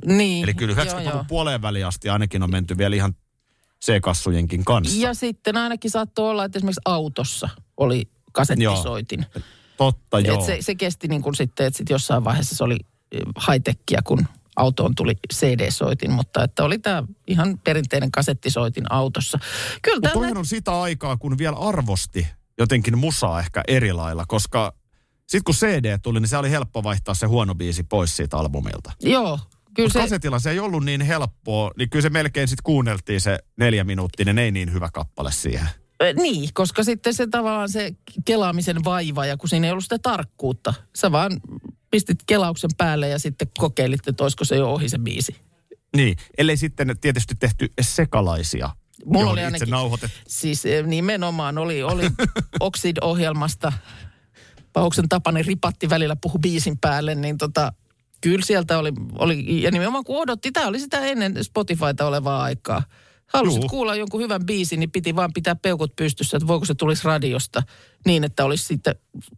Niin. 0.07 0.45
Eli 0.45 0.55
kyllä 0.55 0.75
joo, 0.75 0.85
90-luvun 0.85 1.13
joo. 1.13 1.25
puoleen 1.29 1.63
väliin 1.63 1.87
asti 1.87 2.09
ainakin 2.09 2.43
on 2.43 2.51
menty 2.51 2.79
vielä 2.79 2.97
ihan 2.97 3.15
C-kassujenkin 3.85 4.65
kanssa. 4.65 5.01
Ja 5.01 5.15
sitten 5.15 5.57
ainakin 5.57 5.91
saattoi 5.91 6.31
olla, 6.31 6.45
että 6.45 6.59
esimerkiksi 6.59 6.81
autossa 6.85 7.49
oli 7.77 8.09
kasettisoitin. 8.33 9.27
Totta, 9.77 10.19
Et 10.19 10.27
joo. 10.27 10.47
se, 10.47 10.59
se 10.61 10.75
kesti 10.75 11.09
niin 11.09 11.23
kuin 11.23 11.35
sitten, 11.35 11.67
että 11.67 11.77
sitten 11.77 11.95
jossain 11.95 12.25
vaiheessa 12.25 12.57
se 12.57 12.65
oli 12.65 12.77
high 13.51 14.03
kun 14.05 14.27
autoon 14.57 14.95
tuli 14.95 15.15
CD-soitin, 15.35 16.11
mutta 16.11 16.45
että 16.45 16.65
oli 16.65 16.79
tämä 16.79 17.03
ihan 17.27 17.59
perinteinen 17.65 18.11
kasettisoitin 18.11 18.93
autossa. 18.93 19.39
Kyllä 19.83 20.01
tämä 20.01 20.13
toihan 20.13 20.37
on 20.37 20.47
sitä 20.47 20.81
aikaa, 20.81 21.17
kun 21.17 21.39
vielä 21.39 21.57
arvosti 21.57 22.27
jotenkin 22.59 22.99
musaa 22.99 23.41
ehkä 23.41 23.63
eri 23.69 23.93
lailla, 23.93 24.25
koska 24.29 24.75
sitten 25.27 25.45
kun 25.45 25.55
CD 25.55 25.99
tuli, 25.99 26.21
niin 26.21 26.29
se 26.29 26.37
oli 26.37 26.51
helppo 26.51 26.83
vaihtaa 26.83 27.15
se 27.15 27.27
huono 27.27 27.55
biisi 27.55 27.83
pois 27.83 28.17
siitä 28.17 28.37
albumilta. 28.37 28.93
joo, 29.03 29.39
kyllä 29.75 29.89
se, 29.89 29.99
kasetilla 29.99 30.39
se 30.39 30.51
ei 30.51 30.61
ollut 30.61 30.85
niin 30.85 31.01
helppoa, 31.01 31.71
niin 31.79 31.91
kyllä 31.91 32.03
se 32.03 32.11
melkein 32.11 32.49
sitten 32.49 32.65
kuunneltiin 32.65 33.21
se 33.21 33.39
neljä 33.57 33.85
minuuttinen, 33.85 34.39
ei 34.39 34.51
niin 34.51 34.73
hyvä 34.73 34.89
kappale 34.93 35.33
siihen. 35.33 35.69
Niin, 36.15 36.51
koska 36.55 36.85
sitten 36.85 37.15
se 37.15 37.27
tavallaan 37.27 37.69
se 37.69 37.93
kelaamisen 38.25 38.85
vaiva 38.85 39.27
ja 39.27 39.37
kun 39.37 39.49
siinä 39.49 39.67
ei 39.67 39.71
ollut 39.71 39.85
sitä 39.85 39.99
tarkkuutta. 39.99 40.75
Sä 40.97 41.13
vaan 41.13 41.41
pistit 41.91 42.19
kelauksen 42.27 42.71
päälle 42.77 43.09
ja 43.09 43.19
sitten 43.19 43.49
kokeilit, 43.59 44.09
että 44.09 44.25
olisiko 44.25 44.45
se 44.45 44.57
jo 44.57 44.73
ohi 44.73 44.89
se 44.89 44.99
biisi. 44.99 45.37
Niin, 45.97 46.17
ellei 46.39 46.57
sitten 46.57 46.97
tietysti 47.01 47.35
tehty 47.35 47.73
sekalaisia, 47.81 48.71
Mulla 49.05 49.31
oli 49.31 49.41
itse 49.41 49.45
ainakin, 49.47 49.71
nauhoitet. 49.71 50.11
siis 50.29 50.67
eh, 50.67 50.87
nimenomaan 50.87 51.59
oli, 51.59 51.83
oli 51.83 52.03
Oxid-ohjelmasta, 52.61 53.73
Pahuksen 54.73 55.09
Tapani 55.09 55.43
ripatti 55.43 55.91
välillä 55.91 56.17
puhu 56.17 56.39
biisin 56.39 56.79
päälle, 56.79 57.15
niin 57.15 57.39
tota, 57.39 57.73
kyllä 58.25 58.45
sieltä 58.45 58.79
oli, 58.79 58.93
oli, 59.19 59.63
ja 59.63 59.71
nimenomaan 59.71 60.05
kun 60.05 60.23
odotti, 60.23 60.53
tämä 60.53 60.67
oli 60.67 60.81
sitä 60.81 60.99
ennen 61.01 61.45
Spotifyta 61.45 62.07
olevaa 62.07 62.43
aikaa. 62.43 62.83
Halusit 63.27 63.63
Juu. 63.63 63.69
kuulla 63.69 63.95
jonkun 63.97 64.21
hyvän 64.21 64.47
biisin, 64.47 64.81
niin 64.81 64.91
piti 64.91 65.17
vaan 65.17 65.33
pitää 65.33 65.55
peukut 65.55 65.97
pystyssä, 65.97 66.37
että 66.37 66.47
voiko 66.47 66.65
se 66.65 66.75
tulisi 66.75 67.05
radiosta 67.05 67.63
niin, 68.07 68.25
että 68.25 68.45
olisi 68.45 68.65
sitten 68.65 68.95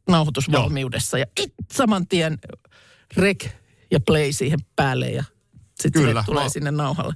nauhoitusvalmiudessa. 0.08 1.18
Ja 1.18 1.24
it, 1.40 1.54
saman 1.72 2.06
tien 2.06 2.38
rek 3.16 3.46
ja 3.90 4.00
play 4.00 4.32
siihen 4.32 4.58
päälle 4.76 5.10
ja 5.10 5.24
sitten 5.80 6.02
Kyllä, 6.02 6.22
tulee 6.26 6.44
mä- 6.44 6.48
sinne 6.48 6.70
nauhalle. 6.70 7.14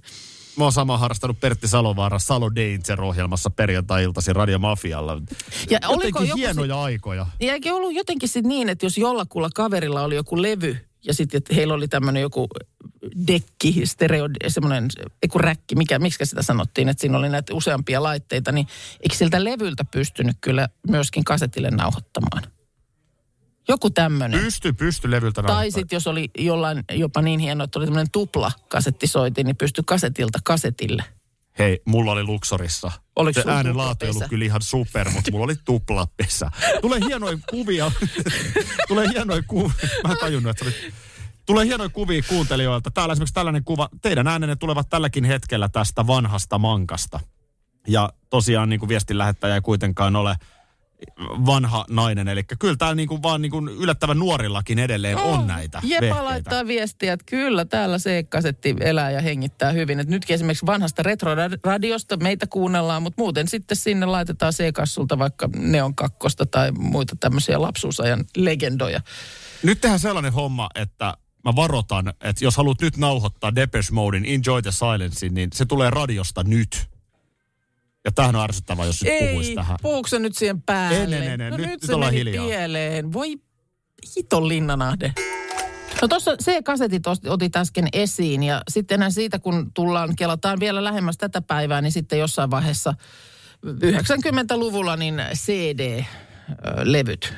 Mä 0.57 0.65
oon 0.65 0.73
sama 0.73 0.99
harrastanut 0.99 1.41
Pertti 1.41 1.69
Salovaara 1.69 2.19
Salo 2.19 2.50
Danger-ohjelmassa 2.55 3.50
perjantai-iltaisin 3.50 4.37
Radio 4.37 4.59
Mafialla. 4.59 5.23
Ja 5.71 5.79
oliko 5.89 6.07
Jotenkin 6.07 6.29
joku 6.29 6.39
hienoja 6.39 6.83
aikoja. 6.83 7.27
Ja 7.41 7.53
eikö 7.53 7.75
ollut 7.75 7.95
jotenkin 7.95 8.29
sit 8.29 8.45
niin, 8.45 8.69
että 8.69 8.87
jos 8.87 8.99
jollakulla 8.99 9.50
kaverilla 9.55 10.03
oli 10.03 10.15
joku 10.15 10.43
levy 10.43 10.89
ja 11.07 11.14
sitten 11.14 11.38
että 11.38 11.54
heillä 11.54 11.75
oli 11.75 11.88
tämmöinen 11.88 12.21
joku 12.21 12.49
dekki, 13.26 13.87
stereo, 13.87 14.28
semmoinen, 14.49 14.88
joku 15.23 15.38
räkki, 15.38 15.75
mikä, 15.75 15.99
miksi 15.99 16.26
sitä 16.26 16.42
sanottiin, 16.42 16.88
että 16.88 17.00
siinä 17.00 17.19
oli 17.19 17.28
näitä 17.28 17.54
useampia 17.54 18.02
laitteita, 18.02 18.52
niin 18.52 18.66
eikö 19.00 19.16
siltä 19.16 19.45
levyltä 19.45 19.85
pystynyt 19.85 20.37
kyllä 20.40 20.69
myöskin 20.88 21.25
kasetille 21.25 21.71
nauhoittamaan? 21.71 22.42
Joku 23.69 23.90
tämmöinen. 23.90 24.40
Pysty, 24.40 24.73
pysty 24.73 25.11
levyltä 25.11 25.42
Tai 25.42 25.71
sitten 25.71 25.97
jos 25.97 26.07
oli 26.07 26.30
jollain 26.38 26.85
jopa 26.92 27.23
niin 27.23 27.40
hieno, 27.40 27.64
että 27.64 27.78
oli 27.78 27.87
tämmöinen 27.87 28.11
tupla 28.11 28.52
kasettisoitin, 28.69 29.47
niin 29.47 29.57
pystyi 29.57 29.85
kasetilta 29.87 30.38
kasetille. 30.45 31.04
Hei, 31.61 31.83
mulla 31.87 32.12
oli 32.12 32.25
Luxorissa. 32.25 32.93
Oliko 33.17 33.43
se 33.43 33.50
äänen 33.50 33.76
laatu 33.76 34.05
ei 34.05 34.11
ollut 34.11 34.29
kyllä 34.29 34.45
ihan 34.45 34.62
super, 34.62 35.11
mutta 35.11 35.31
mulla 35.31 35.45
oli 35.45 35.55
tuplapesä. 35.64 36.50
Tulee 36.81 37.00
hienoja 37.09 37.38
kuvia. 37.50 37.93
Tulee 38.88 39.09
hienoja 39.09 39.43
kuvia. 39.47 39.75
Mä 40.07 40.12
en 40.12 40.19
tajunnut, 40.19 40.50
että 40.50 40.64
se 40.64 40.71
oli... 40.71 40.93
Tulee 41.47 41.64
hienoja 41.64 41.88
kuvia 41.90 42.23
kuuntelijoilta. 42.29 42.90
Täällä 42.90 43.12
esimerkiksi 43.12 43.35
tällainen 43.35 43.64
kuva. 43.64 43.88
Teidän 44.02 44.26
äänenne 44.26 44.57
tulevat 44.57 44.88
tälläkin 44.88 45.25
hetkellä 45.25 45.69
tästä 45.69 46.07
vanhasta 46.07 46.59
mankasta. 46.59 47.21
Ja 47.88 48.12
tosiaan 48.31 48.69
niin 48.69 48.81
kuin 48.81 48.88
viestin 48.88 49.19
lähettäjä 49.19 49.55
ei 49.55 49.61
kuitenkaan 49.61 50.17
ole 50.17 50.37
vanha 51.47 51.85
nainen. 51.90 52.28
Eli 52.28 52.45
kyllä 52.59 52.76
täällä 52.76 52.95
niin 52.95 53.09
kuin 53.09 53.23
vaan 53.23 53.42
niin 53.42 53.50
kuin 53.50 53.69
yllättävän 53.69 54.19
nuorillakin 54.19 54.78
edelleen 54.78 55.16
on 55.16 55.47
näitä 55.47 55.80
Jepa 55.83 56.00
vehkeitä. 56.00 56.25
laittaa 56.25 56.66
viestiä, 56.66 57.12
että 57.12 57.26
kyllä 57.26 57.64
täällä 57.64 57.99
se 57.99 58.23
kasetti 58.23 58.76
elää 58.80 59.11
ja 59.11 59.21
hengittää 59.21 59.73
hyvin. 59.73 60.00
Et 60.00 60.09
nytkin 60.09 60.35
esimerkiksi 60.35 60.66
vanhasta 60.66 61.02
retroradiosta 61.02 62.16
meitä 62.16 62.47
kuunnellaan, 62.47 63.02
mutta 63.02 63.23
muuten 63.23 63.49
sitten 63.49 63.76
sinne 63.76 64.07
laitetaan 64.07 64.52
C-kassulta 64.52 65.19
vaikka 65.19 65.49
Neon 65.57 65.95
kakkosta 65.95 66.47
tai 66.47 66.73
muita 66.73 67.16
tämmöisiä 67.21 67.62
lapsuusajan 67.62 68.25
legendoja. 68.37 69.00
Nyt 69.62 69.80
tehdään 69.80 70.00
sellainen 70.00 70.33
homma, 70.33 70.69
että 70.75 71.14
mä 71.45 71.57
varotan, 71.57 72.09
että 72.09 72.45
jos 72.45 72.57
haluat 72.57 72.80
nyt 72.80 72.97
nauhoittaa 72.97 73.54
Depeche 73.54 73.92
Modein 73.92 74.25
Enjoy 74.25 74.62
the 74.62 74.71
Silence, 74.71 75.28
niin 75.28 75.50
se 75.54 75.64
tulee 75.64 75.90
radiosta 75.90 76.42
nyt. 76.42 76.90
Ja 78.04 78.12
tämähän 78.12 78.37
on 78.37 78.42
ärsyttävää, 78.42 78.87
jos 78.87 79.02
nyt 79.04 79.19
puhuisi 79.19 79.50
Ei, 79.50 79.57
tähän. 79.57 79.76
puhuuko 79.83 80.09
se 80.09 80.19
nyt 80.19 80.37
siihen 80.37 80.62
päälle? 80.62 81.16
En, 81.16 81.23
en, 81.23 81.23
en, 81.23 81.40
en. 81.40 81.50
No 81.50 81.57
Nyt- 81.57 81.66
nyt, 81.66 81.83
se 81.83 81.97
meni 81.97 82.19
hiljaa. 82.19 82.47
pieleen. 82.47 83.12
Voi 83.12 83.37
hiton 84.16 84.49
linnanahde. 84.49 85.12
No 86.02 86.09
tuossa 86.09 86.37
C-kasetit 86.37 87.07
ost- 87.07 87.28
otit 87.30 87.57
äsken 87.57 87.88
esiin 87.92 88.42
ja 88.42 88.62
sitten 88.71 88.95
enää 88.95 89.11
siitä, 89.11 89.38
kun 89.38 89.71
tullaan, 89.75 90.16
kelataan 90.16 90.61
vielä 90.61 90.85
lähemmäs 90.85 91.19
tätä 91.19 91.42
päivää, 91.42 91.80
niin 91.80 91.92
sitten 91.92 92.19
jossain 92.19 92.50
vaiheessa 92.50 92.95
90-luvulla 93.66 94.97
niin 94.97 95.23
CD-levyt 95.35 97.33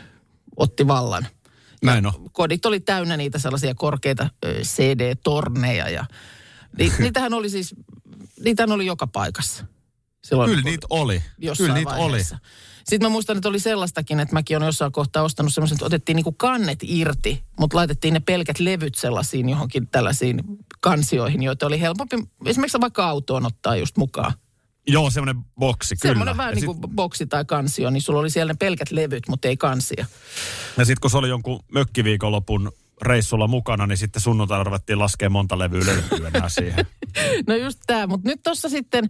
otti 0.56 0.86
vallan. 0.86 1.26
Näin 1.82 2.06
on. 2.06 2.12
Kodit 2.32 2.66
oli 2.66 2.80
täynnä 2.80 3.16
niitä 3.16 3.38
sellaisia 3.38 3.74
korkeita 3.74 4.28
CD-torneja 4.62 5.88
ja 5.88 6.04
ni, 6.78 6.92
niitähän 6.98 7.34
oli 7.34 7.50
siis, 7.50 7.74
niitähän 8.44 8.72
oli 8.72 8.86
joka 8.86 9.06
paikassa. 9.06 9.64
Silloin, 10.24 10.50
Kyllä 10.50 10.62
niitä 10.62 10.86
oli. 10.90 11.22
Kyllä 11.56 11.74
niitä 11.74 11.94
oli. 11.94 12.24
Sitten 12.84 13.02
mä 13.02 13.12
muistan, 13.12 13.36
että 13.36 13.48
oli 13.48 13.60
sellaistakin, 13.60 14.20
että 14.20 14.34
mäkin 14.34 14.56
olen 14.56 14.66
jossain 14.66 14.92
kohtaa 14.92 15.22
ostanut 15.22 15.54
semmoisen, 15.54 15.76
että 15.76 15.86
otettiin 15.86 16.16
niinku 16.16 16.32
kannet 16.32 16.78
irti, 16.82 17.42
mutta 17.60 17.76
laitettiin 17.76 18.14
ne 18.14 18.20
pelkät 18.20 18.60
levyt 18.60 18.94
sellaisiin 18.94 19.48
johonkin 19.48 19.88
tällaisiin 19.88 20.40
kansioihin, 20.80 21.42
joita 21.42 21.66
oli 21.66 21.80
helpompi 21.80 22.16
esimerkiksi 22.46 22.80
vaikka 22.80 23.04
autoon 23.04 23.46
ottaa 23.46 23.76
just 23.76 23.96
mukaan. 23.96 24.32
Joo, 24.86 25.10
semmoinen 25.10 25.44
boksi, 25.58 25.96
kyllä. 25.96 26.12
Semmoinen 26.12 26.36
vähän 26.36 26.50
ja 26.50 26.54
niin 26.54 26.66
kuin 26.66 26.78
boksi 26.94 27.26
tai 27.26 27.44
kansio, 27.44 27.90
niin 27.90 28.02
sulla 28.02 28.20
oli 28.20 28.30
siellä 28.30 28.52
ne 28.52 28.56
pelkät 28.56 28.90
levyt, 28.90 29.28
mutta 29.28 29.48
ei 29.48 29.56
kansia. 29.56 30.06
Ja 30.78 30.84
sitten 30.84 31.00
kun 31.00 31.10
se 31.10 31.16
oli 31.16 31.28
jonkun 31.28 31.60
mökkiviikonlopun 31.72 32.72
reissulla 33.02 33.48
mukana, 33.48 33.86
niin 33.86 33.98
sitten 33.98 34.22
sunnuntaina 34.22 34.64
ruvettiin 34.64 34.98
laskea 34.98 35.30
monta 35.30 35.58
levyä 35.58 35.86
löytyy 35.86 36.26
enää 36.26 36.48
siihen. 36.58 36.86
No 37.46 37.54
just 37.54 37.80
tämä, 37.86 38.06
mutta 38.06 38.28
nyt 38.28 38.42
tuossa 38.42 38.68
sitten, 38.68 39.08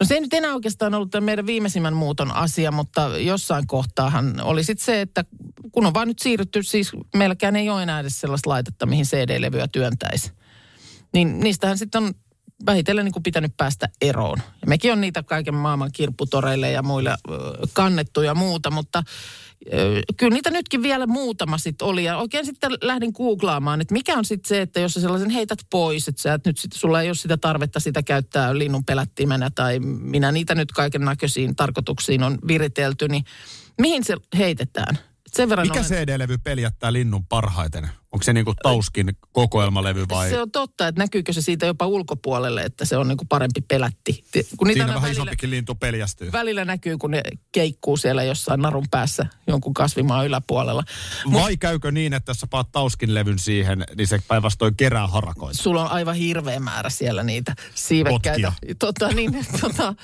no 0.00 0.06
se 0.06 0.14
ei 0.14 0.20
nyt 0.20 0.34
enää 0.34 0.54
oikeastaan 0.54 0.94
ollut 0.94 1.10
tämän 1.10 1.24
meidän 1.24 1.46
viimeisimmän 1.46 1.94
muuton 1.94 2.34
asia, 2.34 2.72
mutta 2.72 3.18
jossain 3.18 3.66
kohtaahan 3.66 4.40
oli 4.42 4.64
sitten 4.64 4.84
se, 4.84 5.00
että 5.00 5.24
kun 5.72 5.86
on 5.86 5.94
vaan 5.94 6.08
nyt 6.08 6.18
siirrytty, 6.18 6.62
siis 6.62 6.92
meilläkään 7.16 7.56
ei 7.56 7.70
ole 7.70 7.82
enää 7.82 8.00
edes 8.00 8.20
sellaista 8.20 8.50
laitetta, 8.50 8.86
mihin 8.86 9.04
CD-levyä 9.04 9.68
työntäisi. 9.68 10.32
Niin 11.12 11.40
niistähän 11.40 11.78
sitten 11.78 12.02
on 12.02 12.14
vähitellen 12.66 13.04
niin 13.04 13.12
kuin 13.12 13.22
pitänyt 13.22 13.56
päästä 13.56 13.88
eroon. 14.00 14.38
Ja 14.38 14.66
mekin 14.66 14.92
on 14.92 15.00
niitä 15.00 15.22
kaiken 15.22 15.54
maailman 15.54 15.92
kirpputoreille 15.92 16.70
ja 16.70 16.82
muille 16.82 17.16
kannettu 17.72 18.22
ja 18.22 18.34
muuta, 18.34 18.70
mutta 18.70 19.02
kyllä 20.16 20.34
niitä 20.34 20.50
nytkin 20.50 20.82
vielä 20.82 21.06
muutama 21.06 21.58
sitten 21.58 21.88
oli. 21.88 22.04
Ja 22.04 22.16
oikein 22.18 22.46
sitten 22.46 22.72
lähdin 22.82 23.12
googlaamaan, 23.14 23.80
että 23.80 23.92
mikä 23.94 24.14
on 24.18 24.24
sitten 24.24 24.48
se, 24.48 24.60
että 24.60 24.80
jos 24.80 24.94
sä 24.94 25.00
sellaisen 25.00 25.30
heität 25.30 25.58
pois, 25.70 26.08
että 26.08 26.22
sä 26.22 26.34
et 26.34 26.46
nyt 26.46 26.58
sit, 26.58 26.72
sulla 26.72 27.02
ei 27.02 27.08
ole 27.08 27.14
sitä 27.14 27.36
tarvetta 27.36 27.80
sitä 27.80 28.02
käyttää 28.02 28.58
linnun 28.58 28.84
pelättimenä 28.84 29.50
tai 29.54 29.78
minä 29.80 30.32
niitä 30.32 30.54
nyt 30.54 30.72
kaiken 30.72 31.00
näköisiin 31.00 31.56
tarkoituksiin 31.56 32.22
on 32.22 32.38
viritelty, 32.48 33.08
niin 33.08 33.24
mihin 33.80 34.04
se 34.04 34.16
heitetään? 34.38 34.98
Sen 35.28 35.48
verran 35.48 35.66
Mikä 35.66 35.80
olen- 35.80 35.90
CD-levy 35.90 36.38
peli 36.38 36.62
jättää 36.62 36.92
linnun 36.92 37.26
parhaiten? 37.26 37.88
Onko 38.12 38.22
se 38.22 38.32
niinku 38.32 38.54
Tauskin 38.62 39.16
kokoelmalevy 39.32 40.04
vai? 40.08 40.30
Se 40.30 40.40
on 40.42 40.50
totta, 40.50 40.88
että 40.88 41.02
näkyykö 41.02 41.32
se 41.32 41.40
siitä 41.40 41.66
jopa 41.66 41.86
ulkopuolelle, 41.86 42.62
että 42.62 42.84
se 42.84 42.96
on 42.96 43.08
niin 43.08 43.16
kuin 43.18 43.28
parempi 43.28 43.60
pelätti. 43.60 44.24
Ti- 44.32 44.46
Kun 44.56 44.68
niitä 44.68 44.78
Siinä 44.78 44.86
vähän 44.86 45.02
välillä, 45.02 45.12
isompikin 45.12 45.50
lintu 45.50 45.74
peljästyy. 45.74 46.32
välillä 46.32 46.64
näkyy, 46.64 46.98
kun 46.98 47.10
ne 47.10 47.22
keikkuu 47.52 47.96
siellä 47.96 48.22
jossain 48.22 48.60
narun 48.62 48.86
päässä 48.90 49.26
jonkun 49.46 49.74
kasvimaan 49.74 50.26
yläpuolella. 50.26 50.82
Vai 51.32 51.56
käykö 51.56 51.90
niin, 51.90 52.12
että 52.14 52.30
jos 52.30 52.40
sä 52.40 52.46
paat 52.46 52.72
Tauskin 52.72 53.14
levyn 53.14 53.38
siihen, 53.38 53.84
niin 53.96 54.06
se 54.06 54.18
päinvastoin 54.28 54.76
kerää 54.76 55.06
harakoita? 55.06 55.62
Sulla 55.62 55.82
on 55.84 55.90
aivan 55.90 56.14
hirveä 56.14 56.60
määrä 56.60 56.90
siellä 56.90 57.22
niitä 57.22 57.54
siivekkäitä. 57.74 58.52
Tota, 58.78 59.08
niin, 59.08 59.46
tota, 59.60 59.94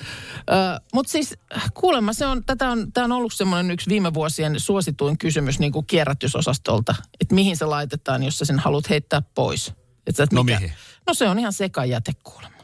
Mutta 0.93 1.11
siis 1.11 1.33
kuulemma 1.73 2.13
se 2.13 2.25
on, 2.25 2.43
tätä 2.45 2.69
on, 2.69 2.91
tämä 2.93 3.05
on 3.05 3.11
ollut 3.11 3.33
semmoinen 3.33 3.71
yksi 3.71 3.89
viime 3.89 4.13
vuosien 4.13 4.59
suosituin 4.59 5.17
kysymys 5.17 5.59
niin 5.59 5.71
kuin 5.71 5.85
kierrätysosastolta, 5.85 6.95
että 7.21 7.35
mihin 7.35 7.57
se 7.57 7.65
laitetaan, 7.65 7.92
jos 8.25 8.37
sä 8.39 8.45
sen 8.45 8.59
haluat 8.59 8.89
heittää 8.89 9.21
pois. 9.21 9.73
Et 10.07 10.15
sä, 10.15 10.23
et 10.23 10.33
No 10.33 10.43
mihin? 10.43 10.73
No 11.07 11.13
se 11.13 11.29
on 11.29 11.39
ihan 11.39 11.53
sekajäte 11.53 12.11
kuulemma. 12.23 12.57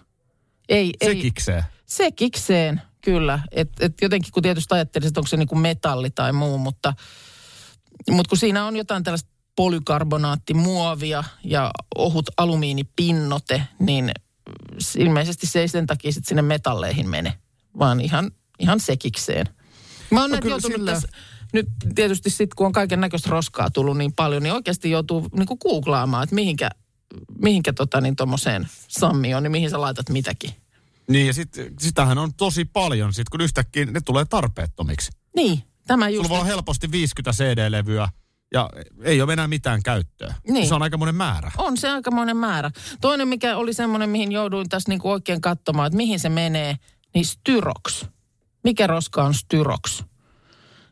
Ei, 0.69 0.91
Se 1.03 1.09
ei, 1.09 1.21
kiksee. 1.21 1.63
Se 1.86 2.12
kikseen, 2.12 2.81
kyllä. 3.01 3.39
Et, 3.51 3.69
et 3.79 3.93
jotenkin 4.01 4.31
kun 4.31 4.43
tietysti 4.43 4.74
ajattelisin, 4.75 5.07
että 5.09 5.19
onko 5.19 5.27
se 5.27 5.38
niin 5.38 5.48
kuin 5.48 5.59
metalli 5.59 6.09
tai 6.09 6.33
muu, 6.33 6.57
mutta, 6.57 6.93
mutta 8.12 8.29
kun 8.29 8.38
siinä 8.38 8.65
on 8.65 8.75
jotain 8.75 9.03
tällaista 9.03 9.29
polykarbonaattimuovia 9.55 11.24
ja 11.43 11.71
ohut 11.95 12.29
alumiinipinnote, 12.38 13.63
niin 13.79 14.12
ilmeisesti 14.98 15.48
se 15.48 15.59
ei 15.62 15.67
sen 15.67 15.88
takia 15.88 16.12
sit 16.12 16.25
sinne 16.25 16.41
metalleihin 16.41 17.09
mene, 17.09 17.33
vaan 17.79 18.01
ihan, 18.01 18.31
ihan 18.59 18.79
sekikseen. 18.79 19.45
Mä 20.12 20.21
oon 20.21 20.29
No 20.29 20.33
näitä 20.36 20.48
joutunut 20.48 20.77
sillä- 20.77 20.91
tässä, 20.91 21.07
nyt 21.53 21.68
tietysti 21.96 22.29
sitten 22.29 22.56
kun 22.56 22.65
on 22.65 22.72
kaiken 22.72 23.01
näköistä 23.01 23.29
roskaa 23.29 23.70
tullut 23.70 23.98
niin 23.98 24.13
paljon, 24.13 24.44
niin 24.44 24.53
oikeasti 24.53 24.91
joutuu 24.91 25.29
niin 25.38 25.48
kuin 25.48 25.58
googlaamaan, 25.62 26.24
että 26.24 26.36
mihinkä, 26.36 26.70
mihinkä 27.41 27.74
tota 27.74 28.01
niin 28.01 28.15
tommoseen 28.15 28.68
sammioon, 28.88 29.44
niin 29.44 29.51
mihin 29.51 29.70
sä 29.70 29.82
laitat 29.82 30.10
mitäkin. 30.10 30.53
Niin 31.10 31.27
ja 31.27 31.34
sit, 31.34 31.50
sitähän 31.79 32.18
on 32.18 32.34
tosi 32.34 32.65
paljon, 32.65 33.13
sit 33.13 33.29
kun 33.29 33.41
yhtäkkiä 33.41 33.86
ne 33.86 34.01
tulee 34.01 34.25
tarpeettomiksi. 34.25 35.12
Niin, 35.36 35.63
tämä 35.88 36.10
just. 36.10 36.18
Sulla 36.18 36.29
voi 36.29 36.38
olla 36.38 36.46
helposti 36.46 36.91
50 36.91 37.44
CD-levyä 37.44 38.10
ja 38.53 38.70
ei 39.03 39.22
ole 39.22 39.34
enää 39.34 39.48
mitään 39.48 39.84
käyttöä. 39.84 40.34
Niin. 40.48 40.68
Se 40.68 40.75
on 40.75 40.82
aikamoinen 40.82 41.15
määrä. 41.15 41.51
On 41.58 41.77
se 41.77 41.89
aikamoinen 41.89 42.38
määrä. 42.38 42.72
Toinen, 43.01 43.27
mikä 43.27 43.58
oli 43.58 43.74
semmoinen, 43.74 44.10
mihin 44.10 44.32
jouduin 44.32 44.70
tässä 44.70 44.89
niinku 44.89 45.12
oikein 45.12 45.41
katsomaan, 45.41 45.88
että 45.88 45.98
mihin 45.98 46.20
se 46.20 46.29
menee, 46.29 46.75
niin 47.13 47.25
styroks. 47.25 48.06
Mikä 48.63 48.88
roska 48.88 49.24
on 49.24 49.34
styroks? 49.34 50.03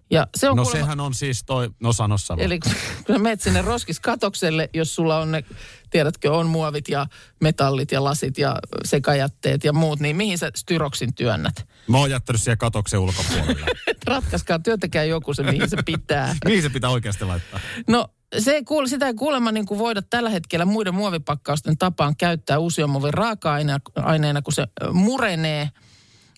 Ja 0.10 0.28
se 0.38 0.50
on 0.50 0.58
No 0.58 0.64
kuulemma- 0.64 0.80
sehän 0.82 1.00
on 1.00 1.14
siis 1.14 1.44
toi, 1.44 1.70
no 1.80 1.94
sano 1.94 2.18
sano. 2.18 2.44
Eli 2.44 2.60
kun 2.60 2.72
sä 3.08 3.20
menet 3.20 3.42
sinne 3.42 3.62
roskiskatokselle, 3.62 4.70
jos 4.74 4.96
sulla 4.96 5.18
on 5.18 5.32
ne, 5.32 5.44
tiedätkö, 5.90 6.34
on 6.34 6.48
muovit 6.48 6.90
ja 6.90 7.08
metallit 7.42 7.92
ja 7.92 8.04
lasit 8.04 8.38
ja 8.38 8.56
sekajätteet 8.86 9.64
ja 9.64 9.74
muut, 9.74 10.00
niin 10.00 10.16
mihin 10.16 10.38
sä 10.38 10.52
styroksin 10.56 11.14
työnnät? 11.14 11.68
Mä 11.88 11.98
oon 11.98 12.12
jättänyt 12.12 12.42
siellä 12.42 12.58
katoksen 12.58 13.00
ulkopuolelle. 13.00 13.66
Ratkaiskaa, 14.08 14.60
työntekää 14.60 15.04
joku 15.04 15.34
se, 15.34 15.44
mihin 15.44 15.70
se 15.70 15.78
pitää. 15.86 16.36
Mihin 16.46 16.62
se 16.62 16.70
pitää 16.70 16.90
oikeasti 16.90 17.26
laittaa? 17.26 17.60
No 17.88 18.08
se 18.40 18.52
ei 18.52 18.64
kuule, 18.64 18.88
sitä 18.88 19.08
ei 19.08 19.14
kuulemma 19.14 19.52
niin 19.52 19.66
kuin 19.66 19.80
voida 19.80 20.02
tällä 20.02 20.30
hetkellä 20.30 20.66
muiden 20.66 20.96
muovipakkausten 20.96 21.78
tapaan 21.78 22.16
käyttää 22.16 22.60
uusiomuovin 22.60 23.14
raaka-aineena, 23.14 24.42
kun 24.42 24.54
se 24.54 24.68
murenee. 24.92 25.70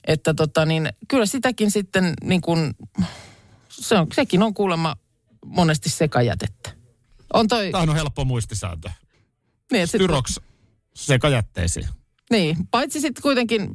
Että 0.08 0.34
tota 0.34 0.66
niin, 0.66 0.90
kyllä 1.08 1.26
sitäkin 1.26 1.72
sitten 1.72 2.14
niin 2.24 2.42
kuin, 2.42 2.74
se 3.80 3.96
on, 3.98 4.08
sekin 4.14 4.44
on 4.44 4.54
kuulemma 4.54 4.96
monesti 5.46 5.90
sekajätettä. 5.90 6.72
On 7.34 7.48
toi, 7.48 7.72
Tämä 7.72 7.82
on 7.84 7.96
helppo 7.96 8.26
muistisääntö. 8.26 8.90
niin, 9.72 9.84
että 9.84 9.92
sit, 9.92 10.02
Styroks 10.02 10.40
sekajätteisiin. 10.96 11.88
niin, 12.32 12.58
paitsi 12.72 13.02
sitten 13.02 13.22
kuitenkin 13.22 13.70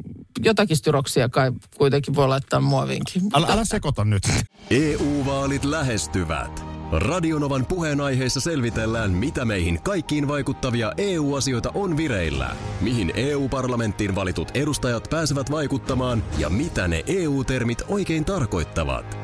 jotakin 0.44 0.76
styroksia 0.76 1.28
kai 1.28 1.52
kuitenkin 1.76 2.14
voi 2.14 2.28
laittaa 2.28 2.60
muoviinkin. 2.60 3.22
Älä, 3.34 3.46
älä 3.50 3.64
sekoita 3.64 4.04
nyt. 4.04 4.22
EU-vaalit 4.70 5.64
lähestyvät. 5.64 6.64
Radionovan 6.92 7.66
puheenaiheessa 7.66 8.40
selvitellään, 8.40 9.10
mitä 9.10 9.44
meihin 9.44 9.82
kaikkiin 9.82 10.28
vaikuttavia 10.28 10.92
EU-asioita 10.96 11.70
on 11.74 11.96
vireillä, 11.96 12.56
mihin 12.80 13.12
EU-parlamenttiin 13.16 14.14
valitut 14.14 14.50
edustajat 14.54 15.06
pääsevät 15.10 15.50
vaikuttamaan 15.50 16.24
ja 16.38 16.50
mitä 16.50 16.88
ne 16.88 17.02
EU-termit 17.06 17.82
oikein 17.88 18.24
tarkoittavat. 18.24 19.23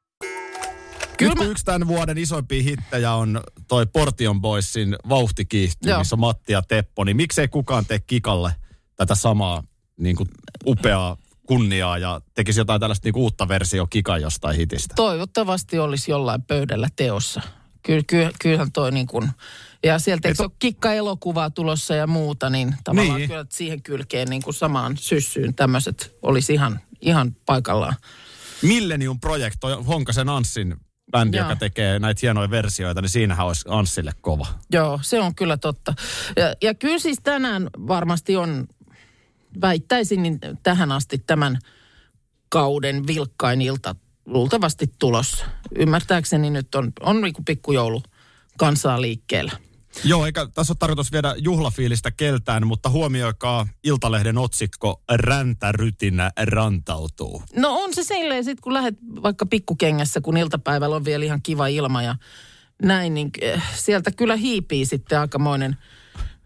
Nyt 1.29 1.37
kun 1.37 1.47
yksi 1.51 1.65
tämän 1.65 1.87
vuoden 1.87 2.17
isoimpia 2.17 2.63
hittejä 2.63 3.13
on 3.13 3.41
toi 3.67 3.85
Portion 3.85 4.41
Boysin 4.41 4.95
Vauhti 5.09 5.45
kiihtyy, 5.45 5.89
Joo. 5.91 5.99
missä 5.99 6.15
on 6.15 6.19
Matti 6.19 6.53
ja 6.53 6.61
Teppo, 6.61 7.03
niin 7.03 7.17
miksei 7.17 7.47
kukaan 7.47 7.85
tee 7.85 7.99
Kikalle 7.99 8.55
tätä 8.95 9.15
samaa 9.15 9.63
niin 9.97 10.15
kuin 10.15 10.29
upeaa 10.65 11.17
kunniaa 11.47 11.97
ja 11.97 12.21
tekisi 12.35 12.59
jotain 12.59 12.79
tällaista 12.81 13.07
niin 13.07 13.17
uutta 13.17 13.47
versio 13.47 13.87
Kikan 13.87 14.21
jostain 14.21 14.57
hitistä. 14.57 14.93
Toivottavasti 14.95 15.79
olisi 15.79 16.11
jollain 16.11 16.41
pöydällä 16.41 16.87
teossa. 16.95 17.41
Ky, 17.83 18.03
ky, 18.07 18.29
kyllähän 18.41 18.71
toi 18.71 18.91
niin 18.91 19.07
kuin, 19.07 19.29
ja 19.83 19.99
sieltä 19.99 20.27
eikö 20.27 20.33
Et 20.33 20.37
se 20.37 20.43
ole 20.43 20.51
kikka-elokuvaa 20.59 21.49
tulossa 21.49 21.95
ja 21.95 22.07
muuta, 22.07 22.49
niin 22.49 22.75
tavallaan 22.83 23.17
Niin. 23.17 23.29
kyllä 23.29 23.45
siihen 23.49 23.83
kylkeen 23.83 24.27
niin 24.29 24.41
kuin 24.41 24.53
samaan 24.53 24.97
syssyyn 24.97 25.55
tämmöiset 25.55 26.17
olisi 26.21 26.53
ihan, 26.53 26.79
ihan 27.01 27.35
paikallaan. 27.45 27.95
Millennium 28.61 29.19
Project, 29.19 29.55
toi 29.59 29.83
Honkasen 29.83 30.29
Anssin 30.29 30.75
bändi, 31.11 31.37
Joo. 31.37 31.45
joka 31.45 31.55
tekee 31.55 31.99
näitä 31.99 32.19
hienoja 32.21 32.49
versioita, 32.49 33.01
niin 33.01 33.09
siinähän 33.09 33.47
olisi 33.47 33.65
Anssille 33.67 34.11
kova. 34.21 34.47
Joo, 34.71 34.99
se 35.03 35.19
on 35.19 35.35
kyllä 35.35 35.57
totta. 35.57 35.93
Ja, 36.35 36.55
ja 36.61 36.73
kyllä 36.73 36.99
siis 36.99 37.17
tänään 37.23 37.69
varmasti 37.87 38.35
on, 38.35 38.67
väittäisin 39.61 40.23
niin 40.23 40.39
tähän 40.63 40.91
asti 40.91 41.17
tämän 41.17 41.59
kauden 42.49 43.07
vilkkain 43.07 43.61
ilta 43.61 43.95
luultavasti 44.25 44.93
tulossa. 44.99 45.45
Ymmärtääkseni 45.75 46.49
nyt 46.49 46.75
on, 46.75 46.91
on 47.01 47.21
niin 47.21 47.33
pikkujoulu 47.45 48.03
kansaa 48.57 49.01
liikkeellä. 49.01 49.51
Joo, 50.03 50.25
eikä 50.25 50.47
tässä 50.53 50.71
ole 50.71 50.77
tarkoitus 50.79 51.11
viedä 51.11 51.35
juhlafiilistä 51.37 52.11
keltään, 52.11 52.67
mutta 52.67 52.89
huomioikaa 52.89 53.67
Iltalehden 53.83 54.37
otsikko 54.37 55.01
Räntärytinä 55.11 56.31
rantautuu. 56.45 57.43
No 57.55 57.69
on 57.73 57.93
se 57.93 58.03
silleen 58.03 58.43
sit 58.43 58.61
kun 58.61 58.73
lähdet 58.73 58.95
vaikka 59.23 59.45
pikkukengässä, 59.45 60.21
kun 60.21 60.37
iltapäivällä 60.37 60.95
on 60.95 61.05
vielä 61.05 61.25
ihan 61.25 61.41
kiva 61.41 61.67
ilma 61.67 62.03
ja 62.03 62.15
näin, 62.83 63.13
niin 63.13 63.29
eh, 63.41 63.63
sieltä 63.75 64.11
kyllä 64.11 64.35
hiipii 64.35 64.85
sitten 64.85 65.19
aikamoinen, 65.19 65.77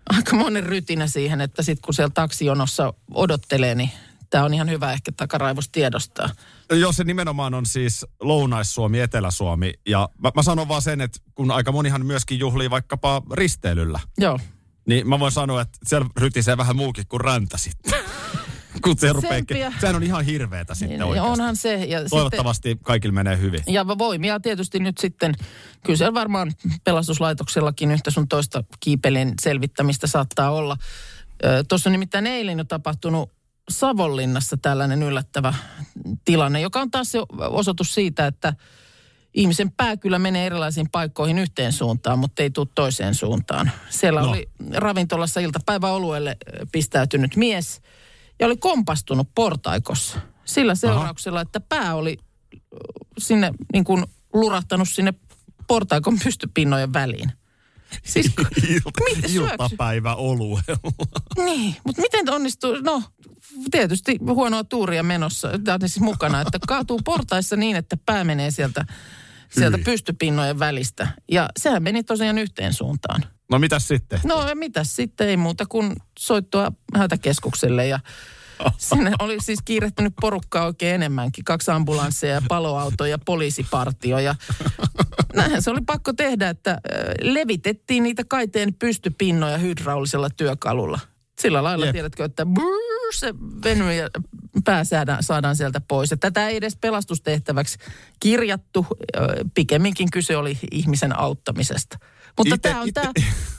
aikamoinen 0.10 0.64
rytinä 0.64 1.08
siihen, 1.08 1.42
että 1.42 1.64
sitten 1.64 1.86
kun 1.86 1.94
siellä 1.94 2.12
taksijonossa 2.14 2.94
odottelee, 3.14 3.76
niin 3.76 3.92
Tämä 4.30 4.44
on 4.44 4.54
ihan 4.54 4.70
hyvä 4.70 4.94
ehkä 4.94 5.12
takaraivos 5.12 5.70
tiedostaa. 5.70 6.30
Joo, 6.72 6.92
se 6.92 7.04
nimenomaan 7.04 7.54
on 7.54 7.66
siis 7.66 8.06
Lounais-Suomi, 8.22 9.00
Etelä-Suomi. 9.00 9.74
Ja 9.88 10.10
mä, 10.18 10.32
mä 10.36 10.44
sanon 10.44 10.68
vaan 10.68 10.82
sen, 10.82 11.02
että 11.02 11.20
kun 11.36 11.52
aika 11.52 11.72
monihan 11.72 12.06
myöskin 12.06 12.40
juhlii 12.40 12.70
vaikkapa 12.70 13.22
risteilyllä, 13.34 14.00
Joo. 14.18 14.40
niin 14.88 15.10
mä 15.10 15.20
voin 15.20 15.32
sanoa, 15.32 15.62
että 15.62 15.78
siellä 15.86 16.08
rytisee 16.18 16.58
vähän 16.58 16.76
muukin 16.76 17.08
kuin 17.08 17.22
räntä 17.22 17.58
sitten. 17.58 17.94
kun 18.84 18.98
se 18.98 19.14
rupeaa, 19.14 19.72
sehän 19.80 19.96
on 19.96 20.04
ihan 20.04 20.26
hirveetä 20.26 20.76
sitten 20.76 21.00
Ja 21.00 21.06
oikeasti. 21.06 21.32
onhan 21.32 21.56
se. 21.56 21.74
Ja 21.86 22.10
Toivottavasti 22.10 22.78
kaikille 22.84 23.14
menee 23.14 23.38
hyvin. 23.38 23.60
Sitten, 23.60 23.74
ja 23.74 23.88
voimia 23.88 24.40
tietysti 24.40 24.80
nyt 24.80 24.98
sitten, 24.98 25.34
kyllä 25.84 25.98
siellä 25.98 26.14
varmaan 26.14 26.52
pelastuslaitoksellakin 26.84 27.92
yhtä 27.92 28.12
sun 28.12 28.28
toista 28.28 28.64
kiipelin 28.80 29.34
selvittämistä 29.42 30.08
saattaa 30.08 30.52
olla. 30.52 30.78
Tuossa 31.68 31.90
on 31.90 31.92
nimittäin 31.92 32.28
eilen 32.28 32.58
jo 32.58 32.64
tapahtunut 32.64 33.32
Savonlinnassa 33.70 34.58
tällainen 34.62 35.04
yllättävä 35.04 35.54
tilanne, 36.26 36.62
joka 36.62 36.82
on 36.82 36.92
taas 36.92 37.12
se 37.12 37.20
osoitus 37.40 37.94
siitä, 37.94 38.28
että 38.28 38.54
ihmisen 39.34 39.72
pää 39.72 39.98
kyllä 39.98 40.20
menee 40.20 40.46
erilaisiin 40.46 40.90
paikkoihin 40.92 41.40
yhteen 41.40 41.74
suuntaan, 41.74 42.20
mutta 42.20 42.44
ei 42.44 42.50
tule 42.50 42.68
toiseen 42.76 43.16
suuntaan. 43.16 43.72
Siellä 43.90 44.22
No. 44.22 44.30
oli 44.30 44.50
ravintolassa 44.74 45.40
iltapäiväolueelle 45.40 46.38
pistäytynyt 46.72 47.36
mies 47.36 47.82
ja 48.40 48.48
oli 48.48 48.58
kompastunut 48.58 49.28
portaikossa. 49.36 50.20
Sillä 50.46 50.76
seurauksella, 50.76 51.42
että 51.42 51.60
pää 51.60 51.96
oli 51.96 52.18
sinne 53.18 53.52
niin 53.74 53.84
kuin 53.84 54.06
lurahtanut 54.34 54.90
sinne 54.90 55.14
portaikon 55.68 56.20
pystypinnojen 56.24 56.94
väliin. 56.94 57.32
Siis, 58.04 58.32
miten 59.16 59.30
syöksy? 59.30 59.54
Iltapäivä 59.54 60.16
oluella. 60.16 60.80
Niin, 61.46 61.76
mutta 61.86 62.02
miten 62.02 62.30
onnistuu? 62.34 62.76
No, 62.82 63.04
tietysti 63.72 64.18
huonoa 64.22 64.64
tuuria 64.64 65.04
menossa, 65.04 65.50
tämä 65.64 65.78
on 65.82 65.90
siis 65.90 66.00
mukana, 66.00 66.42
että 66.42 66.60
kaatuu 66.68 67.02
portaissa 67.06 67.56
niin, 67.56 67.76
että 67.76 67.98
pää 68.06 68.24
menee 68.24 68.52
sieltä, 68.52 68.86
sieltä 69.50 69.78
Hyi. 69.78 69.84
pystypinnojen 69.84 70.60
välistä. 70.60 71.08
Ja 71.32 71.50
sehän 71.60 71.84
meni 71.84 72.04
tosiaan 72.04 72.38
yhteen 72.38 72.74
suuntaan. 72.74 73.26
No 73.52 73.60
mitäs 73.60 73.88
sitten? 73.88 74.20
No 74.24 74.46
mitäs 74.54 74.96
sitten, 74.96 75.30
ei 75.30 75.38
muuta 75.38 75.66
kuin 75.66 75.96
soittua 76.20 76.72
hätäkeskukselle 76.96 77.88
ja 77.88 78.00
sinne 78.78 79.12
oli 79.20 79.38
siis 79.42 79.60
kiirehtynyt 79.66 80.14
porukkaa 80.22 80.66
oikein 80.66 80.96
enemmänkin. 80.96 81.46
Kaksi 81.46 81.72
ambulanssia 81.72 82.30
ja 82.30 82.42
paloauto 82.48 83.06
ja 83.06 83.20
poliisipartio 83.26 84.20
ja 84.20 84.36
näinhän 85.36 85.62
se 85.62 85.72
oli 85.72 85.82
pakko 85.86 86.14
tehdä, 86.14 86.50
että 86.50 86.82
levitettiin 87.22 88.04
niitä 88.04 88.24
kaiteen 88.28 88.74
pystypinnoja 88.74 89.58
hydraulisella 89.58 90.30
työkalulla. 90.30 91.00
Sillä 91.40 91.64
lailla 91.64 91.86
Jep. 91.86 91.94
tiedätkö, 91.94 92.26
että 92.26 92.46
brrr, 92.46 93.14
se 93.16 93.34
venyy 93.64 93.94
ja 93.94 94.10
pää 94.66 94.84
saadaan, 94.84 95.24
saadaan 95.24 95.56
sieltä 95.56 95.82
pois. 95.88 96.12
Ja 96.12 96.18
tätä 96.18 96.48
ei 96.48 96.58
edes 96.58 96.76
pelastustehtäväksi 96.76 97.78
kirjattu, 98.20 98.86
pikemminkin 99.54 100.12
kyse 100.12 100.38
oli 100.38 100.58
ihmisen 100.72 101.20
auttamisesta. 101.20 101.98
Mutta 102.38 102.56
Ite- 102.56 102.60
tämä 102.60 102.82
on 102.82 102.94
tämä, 102.94 103.12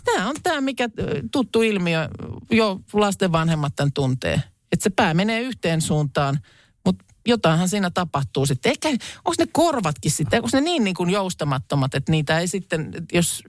tämä 0.05 0.29
on 0.29 0.37
tämä, 0.43 0.61
mikä 0.61 0.89
tuttu 1.33 1.63
ilmiö, 1.63 2.09
jo 2.51 2.81
lasten 2.93 3.33
vanhemmat 3.33 3.73
tämän 3.77 3.93
tuntee. 3.93 4.43
Että 4.73 4.83
se 4.83 4.91
pää 4.91 5.15
menee 5.15 5.41
yhteen 5.41 5.81
suuntaan, 5.81 6.39
mutta 6.85 7.05
jotainhan 7.27 7.69
siinä 7.69 7.91
tapahtuu 7.91 8.47
sitten. 8.47 8.71
Eikä, 8.71 8.89
onko 9.25 9.35
ne 9.39 9.47
korvatkin 9.53 10.11
sitten, 10.11 10.39
onko 10.39 10.49
ne 10.53 10.61
niin, 10.61 10.85
niin 10.85 10.95
kuin 10.95 11.11
joustamattomat, 11.11 11.95
että 11.95 12.13
niitä 12.13 12.39
ei 12.39 12.49
sitten, 12.49 12.93
jos, 13.13 13.43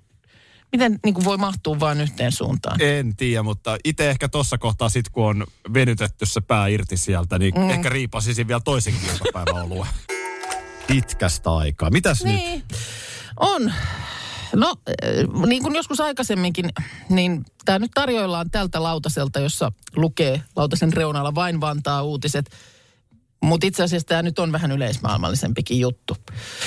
miten 0.72 1.00
niin 1.06 1.14
kuin 1.14 1.26
voi 1.26 1.38
mahtua 1.38 1.80
vain 1.80 2.02
yhteen 2.02 2.32
suuntaan? 2.32 2.82
En 2.82 3.16
tiedä, 3.16 3.44
mutta 3.44 3.78
itse 3.84 4.10
ehkä 4.10 4.30
tuossa 4.30 4.58
kohtaa 4.58 4.90
sit 4.90 5.10
kun 5.10 5.26
on 5.26 5.46
venytetty 5.74 6.26
se 6.26 6.42
pää 6.42 6.68
irti 6.68 6.98
sieltä, 6.98 7.40
niin 7.40 7.54
mm. 7.58 7.70
ehkä 7.70 7.90
riipasisin 7.90 8.48
vielä 8.48 8.62
toisenkin 8.66 9.10
iltapäivän 9.14 9.64
oluen. 9.64 9.88
Pitkästä 10.88 11.56
aikaa. 11.56 11.90
Mitäs 11.90 12.24
nyt? 12.24 12.36
Niin, 12.36 12.64
on. 13.40 13.74
No, 14.56 14.76
äh, 14.90 15.46
niin 15.48 15.64
kuin 15.64 15.76
joskus 15.76 16.00
aikaisemminkin, 16.00 16.70
niin 17.10 17.46
tämä 17.66 17.80
nyt 17.80 17.92
tarjoillaan 17.94 18.50
tältä 18.50 18.84
lautaselta, 18.84 19.40
jossa 19.40 19.72
lukee 19.96 20.42
lautasen 20.56 20.94
reunalla 20.94 21.36
vain 21.36 21.62
Vantaa 21.62 22.04
uutiset. 22.04 22.50
Mutta 23.44 23.68
itse 23.68 23.84
asiassa 23.84 24.08
tämä 24.08 24.22
nyt 24.22 24.40
on 24.40 24.52
vähän 24.52 24.72
yleismaailmallisempikin 24.72 25.80
juttu. 25.80 26.18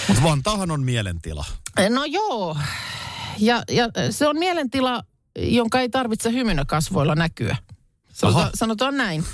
Mutta 0.08 0.22
Vantaahan 0.22 0.70
on 0.70 0.82
mielentila. 0.82 1.44
No 1.88 2.04
joo, 2.04 2.56
ja, 3.38 3.62
ja 3.70 3.88
se 4.10 4.28
on 4.28 4.38
mielentila, 4.38 5.02
jonka 5.38 5.80
ei 5.80 5.88
tarvitse 5.88 6.32
hymynä 6.32 6.64
kasvoilla 6.64 7.14
näkyä. 7.14 7.56
Sanotaan, 8.20 8.50
sanotaan 8.54 8.96
näin. 8.96 9.24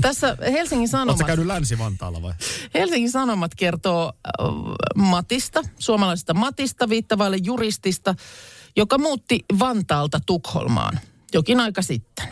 Tässä 0.00 0.36
Helsingin 0.40 0.82
Oletko 0.82 0.98
Sanomat, 0.98 1.26
käynyt 1.26 1.46
Länsi-Vantaalla 1.46 2.22
vai? 2.22 2.32
Helsingin 2.74 3.10
Sanomat 3.10 3.54
kertoo 3.54 4.12
äh, 4.26 4.46
Matista, 4.94 5.62
suomalaisesta 5.78 6.34
Matista, 6.34 6.88
viittavaille 6.88 7.36
juristista, 7.42 8.14
joka 8.76 8.98
muutti 8.98 9.44
Vantaalta 9.58 10.20
Tukholmaan 10.26 11.00
jokin 11.34 11.60
aika 11.60 11.82
sitten. 11.82 12.28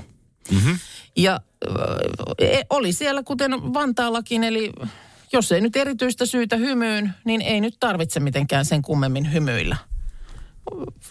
Mm-hmm. 0.51 0.79
Ja 1.17 1.41
äh, 1.69 2.63
oli 2.71 2.93
siellä 2.93 3.23
kuten 3.23 3.53
Vantaallakin, 3.53 4.45
eli 4.45 4.73
jos 5.33 5.53
ei 5.53 5.61
nyt 5.61 5.77
erityistä 5.77 6.27
syytä 6.27 6.57
hymyyn, 6.57 7.15
niin 7.25 7.43
ei 7.43 7.61
nyt 7.61 7.77
tarvitse 7.81 8.21
mitenkään 8.21 8.65
sen 8.65 8.83
kummemmin 8.83 9.33
hymyillä. 9.33 9.77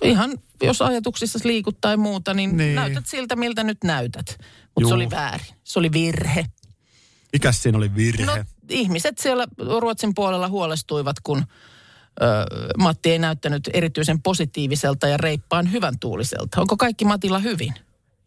Ihan, 0.01 0.37
jos 0.65 0.81
ajatuksissa 0.81 1.39
liikut 1.43 1.77
tai 1.81 1.97
muuta, 1.97 2.33
niin, 2.33 2.57
Niin. 2.57 2.75
näytät 2.75 3.05
siltä, 3.07 3.35
miltä 3.35 3.63
nyt 3.63 3.83
näytät. 3.83 4.37
Mutta 4.75 4.87
se 4.87 4.93
oli 4.93 5.09
väärin. 5.09 5.45
Se 5.63 5.79
oli 5.79 5.91
virhe. 5.91 6.45
Mikäs 7.33 7.63
siinä 7.63 7.77
oli 7.77 7.95
virhe? 7.95 8.25
No 8.25 8.33
ihmiset 8.69 9.17
siellä 9.17 9.47
Ruotsin 9.79 10.13
puolella 10.15 10.47
huolestuivat, 10.47 11.15
kun 11.23 11.37
ö, 12.21 12.25
Matti 12.77 13.11
ei 13.11 13.19
näyttänyt 13.19 13.69
erityisen 13.73 14.21
positiiviselta 14.21 15.07
ja 15.07 15.17
reippaan 15.17 15.71
hyvän 15.71 15.99
tuuliselta. 15.99 16.61
Onko 16.61 16.77
kaikki 16.77 17.05
Matilla 17.05 17.39
hyvin? 17.39 17.73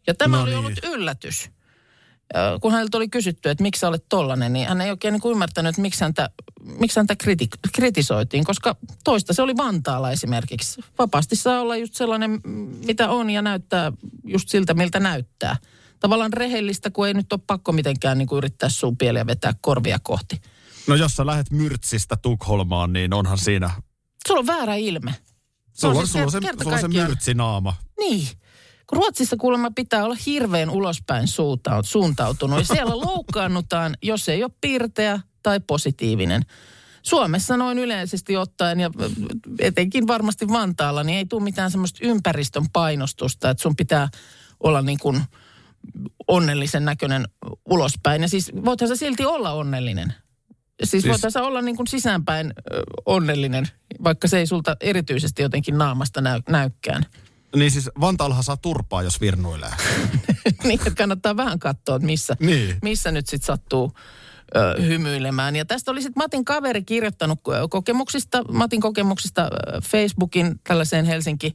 Ja 0.07 0.13
tämä 0.13 0.37
No 0.37 0.43
oli 0.43 0.49
niin. 0.49 0.59
ollut 0.59 0.79
yllätys. 0.83 1.49
Kun 2.61 2.71
häneltä 2.71 2.97
oli 2.97 3.09
kysytty, 3.09 3.49
että 3.49 3.61
miksi 3.61 3.79
sä 3.79 3.87
olet 3.87 4.05
tollanen, 4.09 4.53
niin 4.53 4.67
hän 4.67 4.81
ei 4.81 4.89
oikein 4.89 5.11
niin 5.11 5.21
kuin 5.21 5.31
ymmärtänyt, 5.31 5.69
että 5.69 5.81
miksi 5.81 6.01
häntä, 6.01 6.29
miksi 6.79 6.99
häntä 6.99 7.15
kriti- 7.23 7.69
kritisoitiin, 7.73 8.43
koska 8.43 8.75
toista 9.03 9.33
se 9.33 9.41
oli 9.41 9.57
Vantaalla 9.57 10.11
esimerkiksi. 10.11 10.81
Vapaasti 10.99 11.35
saa 11.35 11.61
olla 11.61 11.77
just 11.77 11.93
sellainen, 11.93 12.41
mitä 12.85 13.09
on 13.09 13.29
ja 13.29 13.41
näyttää 13.41 13.91
just 14.23 14.49
siltä, 14.49 14.73
miltä 14.73 14.99
näyttää. 14.99 15.57
Tavallaan 15.99 16.33
rehellistä, 16.33 16.91
kun 16.91 17.07
ei 17.07 17.13
nyt 17.13 17.33
ole 17.33 17.41
pakko 17.47 17.71
mitenkään 17.71 18.17
niin 18.17 18.27
kuin 18.27 18.37
yrittää 18.37 18.69
suupieliä 18.69 19.21
ja 19.21 19.27
vetää 19.27 19.53
korvia 19.61 19.99
kohti. 20.03 20.41
No 20.87 20.95
jos 20.95 21.15
sä 21.15 21.25
lähdet 21.25 21.51
Myrtsistä 21.51 22.17
Tukholmaan, 22.21 22.93
niin 22.93 23.13
onhan 23.13 23.37
siinä... 23.37 23.71
Sulla 24.27 24.39
on 24.39 24.47
väärä 24.47 24.75
ilme. 24.75 25.15
Sulla 25.73 25.99
on, 25.99 26.07
siis 26.07 26.11
sulla 26.11 26.25
on 26.25 26.31
se, 26.31 26.39
sulla 26.63 26.75
on 26.75 26.81
se 26.81 26.87
myrtsinaama. 26.87 27.73
Niin. 27.99 28.27
Kun 28.87 28.97
Ruotsissa 28.97 29.37
kuulemma 29.37 29.71
pitää 29.75 30.03
olla 30.05 30.15
hirveän 30.25 30.69
ulospäin 30.69 31.27
suunta- 31.27 31.83
suuntautunut. 31.83 32.59
Ja 32.59 32.65
siellä 32.65 32.97
loukkaannutaan, 32.97 33.97
jos 34.01 34.29
ei 34.29 34.43
ole 34.43 34.51
piirteä 34.61 35.19
tai 35.43 35.59
positiivinen. 35.59 36.41
Suomessa 37.01 37.57
noin 37.57 37.79
yleisesti 37.79 38.37
ottaen 38.37 38.79
ja 38.79 38.89
etenkin 39.59 40.07
varmasti 40.07 40.47
Vantaalla, 40.47 41.03
niin 41.03 41.17
ei 41.17 41.25
tule 41.25 41.43
mitään 41.43 41.71
semmoista 41.71 41.99
ympäristön 42.01 42.65
painostusta, 42.73 43.49
että 43.49 43.61
sun 43.61 43.75
pitää 43.75 44.07
olla 44.59 44.81
niin 44.81 44.99
kuin 44.99 45.21
onnellisen 46.27 46.85
näköinen 46.85 47.27
ulospäin. 47.69 48.21
Ja 48.21 48.27
siis 48.29 48.51
voithan 48.65 48.89
sä 48.89 48.95
silti 48.95 49.25
olla 49.25 49.51
onnellinen. 49.51 50.13
Siis, 50.79 50.91
Siis- 50.91 51.07
voithan 51.07 51.31
sä 51.31 51.43
olla 51.43 51.61
niin 51.61 51.75
kuin 51.75 51.87
sisäänpäin 51.87 52.53
onnellinen, 53.05 53.67
vaikka 54.03 54.27
se 54.27 54.37
ei 54.37 54.47
sulta 54.47 54.77
erityisesti 54.81 55.41
jotenkin 55.41 55.77
naamasta 55.77 56.21
näy, 56.21 56.41
näykään. 56.49 57.05
Niin 57.55 57.71
siis 57.71 57.89
Vantaallahan 57.99 58.43
saa 58.43 58.57
turpaa, 58.57 59.03
jos 59.03 59.21
virnuilee. 59.21 59.71
niin, 60.63 60.79
että 60.79 60.91
kannattaa 60.97 61.37
vähän 61.37 61.59
katsoa, 61.59 61.95
että 61.95 62.05
missä, 62.05 62.37
Niin. 62.39 62.77
missä 62.81 63.11
nyt 63.11 63.27
sitten 63.27 63.45
sattuu 63.45 63.91
ö, 64.55 64.81
hymyilemään. 64.81 65.55
Ja 65.55 65.65
tästä 65.65 65.91
oli 65.91 66.01
sitten 66.01 66.23
Matin 66.23 66.45
kaveri 66.45 66.83
kirjoittanut 66.83 67.39
kokemuksista, 67.69 68.43
Matin 68.51 68.81
kokemuksista 68.81 69.49
Facebookin 69.83 70.59
tällaiseen 70.63 71.05
Helsinki 71.05 71.53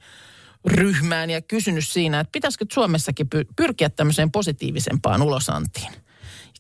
ryhmään 0.67 1.31
ja 1.31 1.41
kysynyt 1.41 1.89
siinä, 1.89 2.21
että 2.21 2.33
pitäisikö 2.33 2.65
Suomessakin 2.73 3.27
py- 3.35 3.53
pyrkiä 3.57 3.91
tämmöiseen 3.91 4.31
positiivisempaan 4.31 5.23
ulosantiin. 5.23 5.93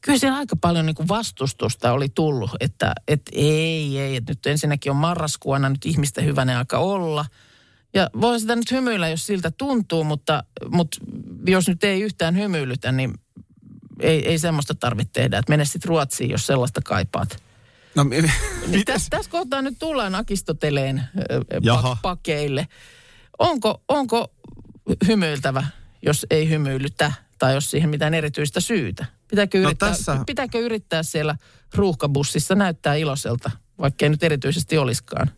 Kyllä 0.00 0.18
siellä 0.18 0.38
aika 0.38 0.56
paljon 0.56 0.86
niin 0.86 0.94
kuin 0.96 1.08
vastustusta 1.08 1.92
oli 1.92 2.08
tullut, 2.08 2.50
että, 2.60 2.92
että 3.08 3.30
ei, 3.34 3.98
ei, 3.98 4.16
että 4.16 4.30
nyt 4.30 4.46
ensinnäkin 4.46 4.90
on 4.90 4.96
marraskuuna 4.96 5.68
nyt 5.68 5.86
ihmisten 5.86 6.24
hyvänen 6.24 6.56
aika 6.56 6.78
olla. 6.78 7.24
Ja 7.94 8.10
voi 8.20 8.40
sitä 8.40 8.56
nyt 8.56 8.70
hymyillä, 8.70 9.08
jos 9.08 9.26
siltä 9.26 9.50
tuntuu, 9.50 10.04
mutta, 10.04 10.44
mutta 10.68 10.98
jos 11.46 11.68
nyt 11.68 11.84
ei 11.84 12.00
yhtään 12.00 12.36
hymyilytä, 12.36 12.92
niin 12.92 13.14
ei, 14.00 14.28
ei 14.28 14.38
semmoista 14.38 14.74
tarvitse 14.74 15.12
tehdä. 15.12 15.38
Että 15.38 15.52
mene 15.52 15.64
sitten 15.64 15.88
Ruotsiin, 15.88 16.30
jos 16.30 16.46
sellaista 16.46 16.80
kaipaat. 16.84 17.42
No 17.94 18.04
Niin 18.66 18.84
tässä, 18.84 19.06
tässä 19.10 19.30
kohtaa 19.30 19.62
nyt 19.62 19.78
tullaan 19.78 20.14
Akistoteleen 20.14 21.02
Jaha. 21.62 21.88
pak, 21.88 21.98
pakeille. 22.02 22.68
Onko, 23.38 23.82
onko 23.88 24.32
hymyiltävä, 25.06 25.64
jos 26.02 26.26
ei 26.30 26.48
hymyilytä 26.48 27.12
tai 27.38 27.54
jos 27.54 27.70
siihen 27.70 27.90
mitään 27.90 28.14
erityistä 28.14 28.60
syytä? 28.60 29.06
Pitääkö 29.28 29.58
No 29.60 29.64
yrittää, 29.68 29.88
tässä- 29.88 30.22
pitääkö 30.26 30.58
yrittää 30.58 31.02
siellä 31.02 31.36
ruuhkabussissa 31.74 32.54
näyttää 32.54 32.94
iloiselta, 32.94 33.50
vaikka 33.78 34.04
ei 34.04 34.10
nyt 34.10 34.22
erityisesti 34.22 34.78
olisikaan? 34.78 35.30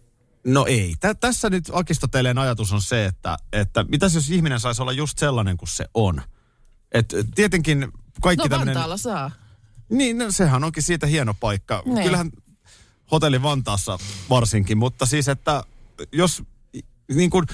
No 0.46 0.66
ei. 0.66 0.94
Tä, 1.00 1.14
tässä 1.14 1.50
nyt 1.50 1.64
Akistoteleen 1.72 2.38
ajatus 2.38 2.72
on 2.72 2.82
se, 2.82 3.04
että, 3.06 3.36
että 3.52 3.84
mitäs 3.84 4.14
jos 4.14 4.30
ihminen 4.30 4.60
saisi 4.60 4.82
olla 4.82 4.92
just 4.92 5.18
sellainen 5.18 5.56
kuin 5.56 5.68
se 5.68 5.86
on. 5.94 6.22
Et 6.92 7.14
tietenkin 7.34 7.92
kaikki 8.22 8.44
No 8.44 8.48
tämmöinen... 8.48 8.74
Vantaalla 8.74 8.96
saa. 8.96 9.30
Niin, 9.88 10.18
no, 10.18 10.30
sehän 10.30 10.64
onkin 10.64 10.82
siitä 10.82 11.06
hieno 11.06 11.34
paikka. 11.34 11.82
Niin. 11.84 12.04
Kyllähän 12.04 12.30
hotelli 13.12 13.42
Vantaassa 13.42 13.98
varsinkin, 14.30 14.78
mutta 14.78 15.06
siis 15.06 15.28
että 15.28 15.64
jos 16.12 16.42
niin 17.14 17.30
kuin, 17.30 17.46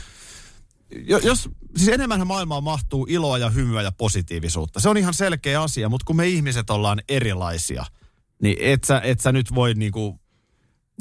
jo- 0.91 1.19
jos, 1.19 1.51
siis 1.77 1.89
enemmän 1.89 2.27
maailmaan 2.27 2.65
mahtuu 2.65 3.07
iloa 3.09 3.39
ja 3.39 3.51
hymyä 3.51 3.83
ja 3.83 3.93
positiivisuutta. 3.93 4.81
Se 4.81 4.89
on 4.89 4.97
ihan 4.97 5.15
selkeä 5.15 5.63
asia, 5.63 5.89
mutta 5.89 6.05
kun 6.05 6.17
me 6.17 6.29
ihmiset 6.29 6.71
ollaan 6.71 7.03
erilaisia, 7.09 7.85
niin 8.43 8.57
et 8.61 8.85
sä, 8.85 9.01
et 9.05 9.21
sä 9.21 9.33
nyt 9.33 9.55
voi 9.55 9.75
niin 9.75 9.93
kuin, 9.93 10.21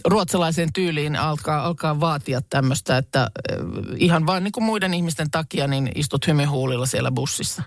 ruotsalaiseen 0.06 0.74
tyyliin 0.74 1.16
alkaa, 1.16 1.66
alkaa 1.66 2.00
vaatia 2.00 2.42
tämmöistä, 2.42 2.98
että 2.98 3.22
äh, 3.22 3.28
ihan 3.98 4.26
vain 4.26 4.44
niin 4.44 4.52
kuin 4.52 4.64
muiden 4.64 4.94
ihmisten 4.94 5.32
takia 5.32 5.68
niin 5.68 5.92
istut 5.96 6.28
hymyhuulilla 6.28 6.86
siellä 6.86 7.12
bussissa. 7.12 7.64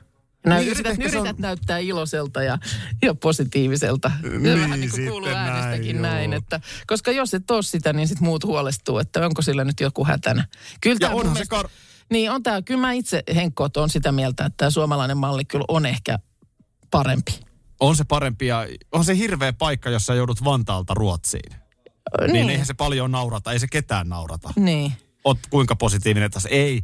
Näy, 0.46 0.58
Niin, 0.60 0.70
yrität, 0.70 0.96
se 0.96 1.18
on- 1.18 1.22
yrität 1.26 1.38
näyttää 1.38 1.78
iloiselta 1.78 2.42
ja, 2.42 2.58
ja 3.02 3.14
positiiviselta. 3.14 4.10
Se 4.22 4.28
Niin, 4.28 4.60
vähän 4.60 4.80
niin 4.80 4.90
kuin 4.90 5.08
kuuluu 5.08 5.28
näin, 5.28 5.38
äänestäkin 5.52 6.02
näin. 6.02 6.30
joo. 6.32 6.38
Että, 6.38 6.60
koska 6.86 7.10
jos 7.10 7.34
et 7.34 7.50
ole 7.50 7.62
sitä, 7.62 7.92
niin 7.92 8.08
sit 8.08 8.20
muut 8.20 8.44
huolestuu, 8.44 8.98
että 8.98 9.26
onko 9.26 9.42
sillä 9.42 9.64
nyt 9.64 9.80
joku 9.80 10.04
hätänä. 10.04 10.44
Kyllä 10.80 10.96
ja 11.00 11.10
mun 11.10 11.20
onhan 11.20 11.36
se 11.36 11.44
mielestä- 11.50 11.68
kar- 11.68 11.70
Niin 12.10 12.30
on 12.30 12.42
tämä, 12.42 12.62
kyllä 12.62 12.80
mä 12.80 12.92
itse 12.92 13.22
Henkkoot 13.34 13.76
on 13.76 13.90
sitä 13.90 14.12
mieltä, 14.12 14.44
että 14.44 14.56
tämä 14.56 14.70
suomalainen 14.70 15.16
malli 15.16 15.44
kyllä 15.44 15.64
on 15.68 15.86
ehkä 15.86 16.18
parempi. 16.90 17.40
on 17.80 17.96
se 17.96 18.04
parempi 18.04 18.46
ja 18.46 18.66
on 18.92 19.04
se 19.04 19.16
hirveä 19.16 19.52
paikka, 19.52 19.90
jos 19.90 20.06
sä 20.06 20.14
joudut 20.14 20.44
Vantaalta 20.44 20.94
Ruotsiin. 20.94 21.52
Niin, 22.20 22.32
niin 22.32 22.50
eihän 22.50 22.66
se 22.66 22.74
paljon 22.74 23.10
naurata, 23.10 23.52
ei 23.52 23.58
se 23.58 23.66
ketään 23.68 24.08
naurata. 24.08 24.52
Niin. 24.56 24.92
Oot 25.24 25.38
kuinka 25.50 25.76
positiivinen 25.76 26.30
tässä. 26.30 26.48
Ei, 26.48 26.82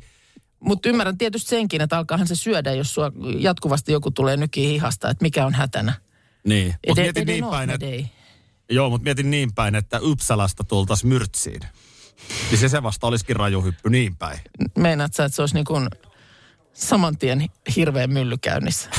Mutta 0.60 0.88
ymmärrän 0.88 1.18
tietysti 1.18 1.48
senkin, 1.50 1.80
että 1.80 1.98
alkaahan 1.98 2.26
se 2.28 2.34
syödä, 2.34 2.72
jos 2.72 2.94
sua 2.94 3.12
jatkuvasti 3.38 3.92
joku 3.92 4.10
tulee 4.10 4.36
nykiin 4.36 4.70
hihasta, 4.70 5.10
että 5.10 5.22
mikä 5.24 5.46
on 5.46 5.54
hätänä. 5.54 5.92
niin. 6.46 6.74
Mutta 6.88 7.02
Ede- 7.02 7.04
mietin 7.04 7.26
niin 7.26 7.44
päin, 7.50 7.70
että. 7.70 7.86
Joo, 8.70 8.90
mutta 8.90 9.04
mietin 9.04 9.30
niin 9.30 9.54
päin, 9.54 9.74
että 9.74 10.00
Uppsalasta 10.02 10.64
tultaisiin 10.64 11.08
Myrtsiin. 11.08 11.60
Niin 12.50 12.58
se, 12.58 12.68
se 12.68 12.82
vasta 12.82 13.06
olisikin 13.06 13.36
raju 13.36 13.62
hyppy 13.62 13.90
niin 13.90 14.16
päin. 14.16 14.40
Meinaat 14.78 15.14
sä, 15.14 15.24
että 15.24 15.36
se 15.36 15.42
olisi 15.42 15.54
niin 15.54 15.64
kuin 15.64 15.88
saman 16.72 17.18
tien 17.18 17.46
hirveä 17.76 18.06
mylly 18.06 18.36
käynnissä? 18.38 18.90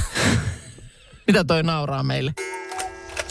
Mitä 1.27 1.43
toi 1.43 1.63
nauraa 1.63 2.03
meille? 2.03 2.33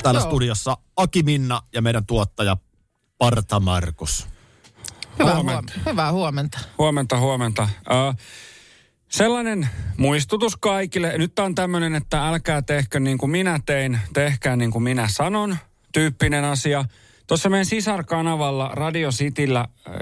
Täällä 0.02 0.20
Joo. 0.20 0.28
studiossa 0.28 0.76
Aki 0.96 1.22
Minna 1.22 1.62
ja 1.72 1.82
meidän 1.82 2.06
tuottaja 2.06 2.56
Parta 3.18 3.60
Markus. 3.60 4.26
Hyvää 5.18 5.34
Huomenta. 5.34 5.52
huomenta. 5.52 5.90
Hyvää 5.90 6.12
huomenta. 6.12 6.58
Huomenta, 6.78 7.18
huomenta. 7.18 7.62
Uh, 7.62 8.16
sellainen 9.08 9.68
muistutus 9.96 10.56
kaikille. 10.56 11.18
Nyt 11.18 11.38
on 11.38 11.54
tämmöinen, 11.54 11.94
että 11.94 12.28
älkää 12.28 12.62
tehkö 12.62 13.00
niin 13.00 13.18
kuin 13.18 13.30
minä 13.30 13.60
tein, 13.66 13.98
tehkää 14.12 14.56
niin 14.56 14.70
kuin 14.70 14.82
minä 14.82 15.08
sanon, 15.10 15.56
tyyppinen 15.92 16.44
asia. 16.44 16.84
Tuossa 17.26 17.48
meidän 17.48 17.66
sisarkanavalla 17.66 18.70
Radio 18.72 19.10
Cityllä 19.10 19.60
äh, 19.60 19.94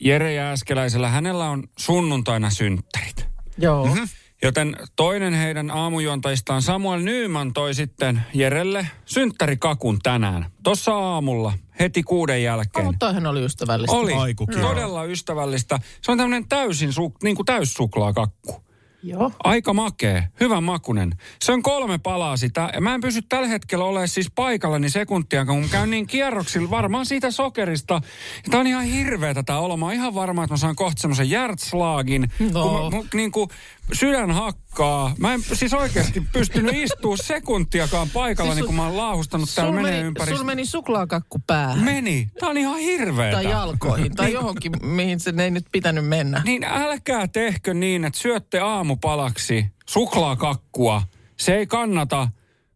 Jere 0.00 0.34
Jääskeläisellä, 0.34 1.08
hänellä 1.08 1.50
on 1.50 1.68
sunnuntaina 1.78 2.50
synttärit. 2.50 3.26
Joo. 3.58 3.86
Mhm. 3.86 3.94
Mm-hmm. 3.94 4.08
Joten 4.42 4.76
toinen 4.96 5.34
heidän 5.34 5.70
aamujuontajistaan 5.70 6.62
Samuel 6.62 7.00
Nyyman 7.00 7.52
toi 7.52 7.74
sitten 7.74 8.22
Jerelle 8.34 8.86
synttärikakun 9.04 9.98
tänään. 10.02 10.46
Tuossa 10.62 10.94
aamulla, 10.94 11.52
heti 11.80 12.02
kuuden 12.02 12.42
jälkeen. 12.42 12.86
Oh, 12.86 12.94
toihan 12.98 13.26
oli 13.26 13.44
ystävällistä. 13.44 13.96
Oli. 13.96 14.12
Aiku 14.12 14.46
kiva. 14.46 14.60
Todella 14.60 15.04
ystävällistä. 15.04 15.78
Se 16.02 16.12
on 16.12 16.18
tämmöinen 16.18 16.48
täysin 16.48 16.92
su, 16.92 17.14
niin 17.22 17.36
kuin 17.36 17.46
täyssuklaakakku. 17.46 18.62
Joo. 19.02 19.32
Aika 19.44 19.72
makea, 19.72 20.22
hyvän 20.40 20.64
makunen. 20.64 21.12
Se 21.40 21.52
on 21.52 21.62
kolme 21.62 21.98
palaa 21.98 22.36
sitä. 22.36 22.70
Ja 22.74 22.80
mä 22.80 22.94
en 22.94 23.00
pysy 23.00 23.22
tällä 23.22 23.48
hetkellä 23.48 23.84
olemaan 23.84 24.08
siis 24.08 24.30
paikallani 24.34 24.90
sekuntia, 24.90 25.46
kun 25.46 25.60
mä 25.60 25.68
käyn 25.68 25.90
niin 25.90 26.06
kierroksilla 26.06 26.70
varmaan 26.70 27.06
siitä 27.06 27.30
sokerista. 27.30 27.94
Ja 27.94 28.50
tää 28.50 28.60
on 28.60 28.66
ihan 28.66 28.84
hirveetä 28.84 29.42
tää 29.42 29.58
olo. 29.58 29.76
Mä 29.76 29.84
oon 29.84 29.94
ihan 29.94 30.14
varma, 30.14 30.44
että 30.44 30.52
mä 30.52 30.58
saan 30.58 30.76
kohta 30.76 31.00
semmoisen 31.00 31.30
järtslaagin. 31.30 32.32
No. 32.52 32.62
Kun 32.62 32.72
mä, 32.72 32.90
mun, 32.90 33.08
niin 33.14 33.32
kuin 33.32 33.50
sydän 33.92 34.30
hakkaa. 34.30 35.14
Mä 35.18 35.34
en 35.34 35.42
siis 35.42 35.74
oikeasti 35.74 36.22
pystynyt 36.32 36.74
istua 36.74 37.16
sekuntiakaan 37.16 38.10
paikalla, 38.10 38.52
Siis 38.54 38.62
niin 38.62 38.66
kun 38.66 38.74
mä 38.74 38.86
oon 38.86 38.96
lauhustanut 38.96 39.48
täällä 39.54 39.72
menee 39.72 39.92
meni, 39.92 40.06
ympäri. 40.06 40.36
sul 40.36 40.44
meni 40.44 40.66
suklaakakku 40.66 41.38
päähän. 41.46 41.84
Meni. 41.84 42.30
Tää 42.40 42.48
on 42.48 42.58
ihan 42.58 42.78
hirveetä. 42.78 43.36
Tai 43.36 43.44
jalkoihin. 43.50 44.14
Tai 44.14 44.32
johonkin, 44.32 44.72
mihin 44.82 45.20
se 45.20 45.32
ei 45.42 45.50
nyt 45.50 45.66
pitänyt 45.72 46.06
mennä. 46.06 46.42
Niin 46.44 46.64
älkää 46.64 47.28
tehkö 47.28 47.74
niin, 47.74 48.04
että 48.04 48.18
syötte 48.18 48.58
aamupalaksi 48.58 49.66
suklaakakkua. 49.88 51.02
Se 51.36 51.54
ei 51.54 51.66
kannata. 51.66 52.28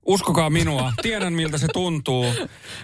Uskokaa 0.07 0.51
minua, 0.51 0.93
tiedän 1.03 1.33
miltä 1.33 1.59
se 1.59 1.67
tuntuu. 1.73 2.27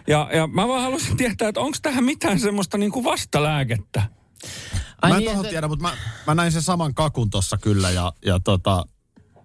Ja, 0.07 0.31
ja 0.33 0.47
mä 0.47 0.69
vaan 0.69 0.83
haluaisin 0.83 1.17
tietää, 1.17 1.49
että 1.49 1.61
onko 1.61 1.79
tähän 1.83 2.05
mitään 2.05 2.41
semmoista 2.41 2.79
niinku 2.79 3.05
vastalääkettä? 3.05 4.03
Ai 5.03 5.11
mä 5.11 5.17
en 5.17 5.21
niin, 5.21 5.31
tohon 5.31 5.45
että- 5.45 5.51
tiedä, 5.51 5.69
mutta 5.69 5.83
mä, 5.83 5.97
mä 6.27 6.35
näin 6.35 6.53
sen 6.53 6.63
saman 6.63 6.95
kakun 6.95 7.31
tossa 7.31 7.57
kyllä 7.59 7.91
ja, 7.91 8.13
ja 8.25 8.41
tota, 8.41 8.85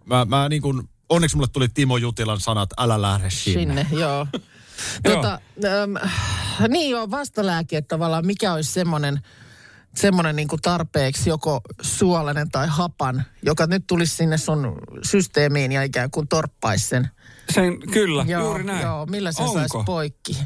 mä, 0.06 0.26
mä 0.26 0.50
niin 0.50 0.62
kuin, 0.62 0.90
onneksi 1.10 1.36
mulle 1.38 1.50
tuli 1.54 1.70
Timo 1.70 1.98
Jutilan 1.98 2.40
sanat, 2.40 2.70
älä 2.78 3.02
lähde 3.02 3.30
sinne. 3.30 3.60
Sinne, 3.86 4.00
joo. 4.02 4.28
tota, 5.16 5.40
äm, 5.66 5.94
niin 6.68 6.90
joo, 6.92 7.12
vastalääke 7.12 7.78
että 7.78 7.96
tavallaan, 7.96 8.26
mikä 8.26 8.54
olisi 8.54 8.72
semmoinen, 8.72 9.20
semmoinen 9.96 10.36
niin 10.36 10.48
tarpeeksi 10.62 11.30
joko 11.30 11.62
suolainen 11.82 12.50
tai 12.52 12.68
hapan, 12.68 13.24
joka 13.46 13.68
nyt 13.68 13.88
tulisi 13.88 14.16
sinne 14.16 14.38
sun 14.38 14.78
systeemiin 15.04 15.72
ja 15.72 15.84
ikään 15.84 16.12
kuin 16.12 16.28
torppaisi 16.28 16.88
sen. 16.88 17.10
Sen, 17.54 17.80
kyllä, 17.92 18.26
Joo, 18.28 18.44
juuri 18.44 18.64
näin. 18.64 18.82
joo 18.82 19.06
millä 19.06 19.32
se 19.32 19.44
saisi 19.54 19.78
poikki? 19.86 20.38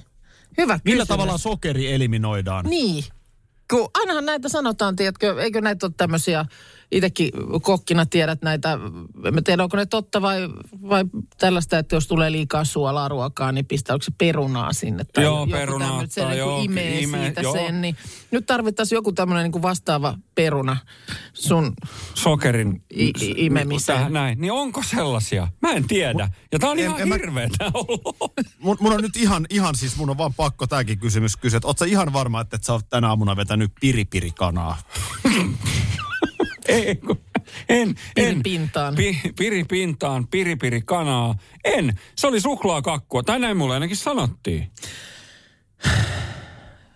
Hyvä 0.57 0.73
Millä 0.73 0.81
kysymys. 0.83 1.07
tavalla 1.07 1.37
sokeri 1.37 1.93
eliminoidaan? 1.93 2.65
Niin. 2.65 3.03
Kun 3.69 3.89
ainahan 3.93 4.25
näitä 4.25 4.49
sanotaan, 4.49 4.95
tiedätkö, 4.95 5.41
eikö 5.41 5.61
näitä 5.61 5.85
ole 5.85 5.93
tämmöisiä, 5.97 6.45
itsekin 6.91 7.31
kokkina 7.61 8.05
tiedät 8.05 8.41
näitä, 8.41 8.79
en 9.37 9.43
tiedä 9.43 9.63
onko 9.63 9.77
ne 9.77 9.85
totta 9.85 10.21
vai, 10.21 10.49
vai 10.89 11.03
tällaista, 11.37 11.77
että 11.79 11.95
jos 11.95 12.07
tulee 12.07 12.31
liikaa 12.31 12.65
suolaa 12.65 13.07
ruokaa, 13.07 13.51
niin 13.51 13.65
pistää, 13.65 13.93
onko 13.93 14.03
se 14.03 14.11
perunaa 14.17 14.73
sinne? 14.73 15.03
Tai 15.03 15.23
Joo, 15.23 15.39
joku 15.39 15.51
perunaa 15.51 16.03
Se 16.09 16.21
tai 16.21 16.29
niin 16.29 16.37
joo, 16.39 16.61
imee 16.61 16.99
ime- 16.99 17.17
siitä 17.23 17.41
joo. 17.41 17.53
sen, 17.53 17.81
niin 17.81 17.95
nyt 18.31 18.45
tarvittaisiin 18.45 18.97
joku 18.97 19.11
tämmöinen 19.11 19.43
niin 19.43 19.51
kuin 19.51 19.61
vastaava 19.61 20.17
peruna 20.35 20.77
sun 21.33 21.73
Sokerin 22.15 22.83
I- 22.93 23.11
i- 23.21 23.33
imemiseen. 23.37 23.97
Tähän 23.97 24.13
näin. 24.13 24.41
Niin 24.41 24.51
onko 24.51 24.83
sellaisia? 24.83 25.47
Mä 25.61 25.71
en 25.71 25.87
tiedä. 25.87 26.29
Ja 26.51 26.59
tää 26.59 26.69
on 26.69 26.79
En- 26.79 26.83
ihan 26.85 27.01
en 27.01 27.07
mä- 27.09 27.17
tää 27.57 27.71
olo. 27.73 28.15
Mun, 28.59 28.77
mun 28.79 28.93
on 28.93 29.01
nyt 29.01 29.15
ihan, 29.17 29.45
ihan 29.49 29.75
siis, 29.75 29.97
mun 29.97 30.09
on 30.09 30.17
vaan 30.17 30.33
pakko 30.33 30.67
tääkin 30.67 30.99
kysymys 30.99 31.37
kysyä, 31.37 31.57
että 31.57 31.67
oot 31.67 31.77
sä 31.77 31.85
ihan 31.85 32.13
varma, 32.13 32.41
että 32.41 32.55
et 32.55 32.63
sä 32.63 32.73
oot 32.73 32.89
tänä 32.89 33.07
aamuna 33.09 33.35
vetänyt 33.35 33.71
piripirikanaa? 33.81 34.77
Ei, 36.67 36.95
kun- 36.95 37.21
en, 37.69 37.87
en. 37.89 37.95
Piripintaan. 38.15 38.95
Pi, 38.95 39.21
piripintaan, 39.39 40.27
piripiri 40.27 40.81
kanaa. 40.81 41.35
En. 41.63 41.99
Se 42.15 42.27
oli 42.27 42.41
suklaakakkua. 42.41 43.23
Tai 43.23 43.39
näin 43.39 43.57
mulle 43.57 43.73
ainakin 43.73 43.97
sanottiin. 43.97 44.71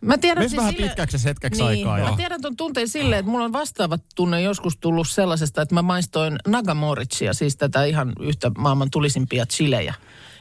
Mä 0.01 0.17
tiedän 0.17 0.43
Mene 0.43 0.57
vähän 0.57 0.75
pitkäksi 0.75 1.23
hetkeksi 1.23 1.63
niin, 1.63 1.87
aikaa. 1.87 1.97
Mä 1.97 2.09
Ja... 2.11 2.15
tiedän 2.17 2.41
tuon 2.41 2.57
tunteen 2.57 2.87
silleen, 2.87 3.19
että 3.19 3.31
mulla 3.31 3.45
on 3.45 3.53
vastaava 3.53 3.97
tunne 4.15 4.41
joskus 4.41 4.77
tullut 4.77 5.09
sellaisesta, 5.09 5.61
että 5.61 5.75
mä 5.75 5.81
maistoin 5.81 6.35
nagamoricia, 6.47 7.33
siis 7.33 7.57
tätä 7.57 7.83
ihan 7.83 8.13
yhtä 8.19 8.51
maailman 8.57 8.91
tulisimpia 8.91 9.45
chilejä. 9.45 9.93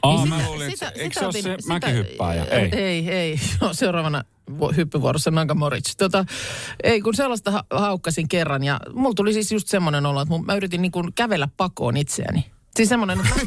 Aa, 0.03 0.15
Niin 0.17 0.29
mä 0.29 0.35
sitä- 0.37 0.49
luulin, 0.49 0.67
että 0.69 0.85
sitä- 0.85 0.91
se, 0.97 1.01
eikö 1.03 1.13
sitä 1.13 1.19
se 1.19 1.25
ole 1.25 1.29
otin- 1.29 1.43
se 1.43 1.61
sitä- 1.61 1.73
mäkihyppääjä? 1.73 2.43
Ei, 2.45 2.59
Ei. 2.71 2.71
ei. 2.73 3.09
ei. 3.09 3.39
No, 3.61 3.73
seuraavana 3.73 4.23
vu- 4.59 4.71
hyppyvuorossa 4.75 5.31
Nagamoric. 5.31 5.95
Tota, 5.97 6.25
ei, 6.83 7.01
kun 7.01 7.15
sellaista 7.15 7.51
ha- 7.51 7.63
haukkasin 7.71 8.27
kerran 8.27 8.63
ja 8.63 8.79
mulla 8.93 9.13
tuli 9.15 9.33
siis 9.33 9.51
just 9.51 9.67
semmoinen 9.67 10.05
olo, 10.05 10.21
että 10.21 10.33
mä 10.45 10.55
yritin 10.55 10.81
niin 10.81 10.91
kuin 10.91 11.13
kävellä 11.13 11.47
pakoon 11.57 11.97
itseäni. 11.97 12.45
Siis 12.75 12.89
semmoinen, 12.89 13.19
että 13.19 13.39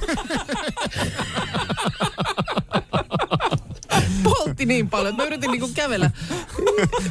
poltti 4.65 4.75
niin 4.75 4.91
paljon, 4.91 5.11
että 5.11 5.23
mä 5.23 5.27
yritin 5.27 5.51
niinku 5.51 5.71
kävellä. 5.75 6.11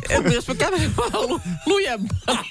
Että 0.09 0.29
jos 0.29 0.47
mä 0.47 0.55
kävelen 0.55 0.97
vaan 0.97 1.29
lu, 1.29 1.41
lujempaa, 1.65 2.43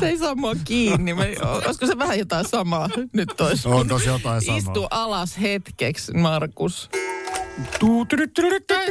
se 0.00 0.08
ei 0.08 0.18
saa 0.18 0.34
mua 0.34 0.54
kiinni. 0.64 1.14
Mä, 1.14 1.22
olisiko 1.66 1.86
se 1.86 1.98
vähän 1.98 2.18
jotain 2.18 2.48
samaa 2.48 2.88
nyt 3.12 3.28
tois? 3.36 3.66
On 3.66 3.88
tosi 3.88 4.06
jotain 4.06 4.42
samaa. 4.42 4.58
Istu 4.58 4.86
alas 4.90 5.40
hetkeksi, 5.40 6.12
Markus. 6.12 6.90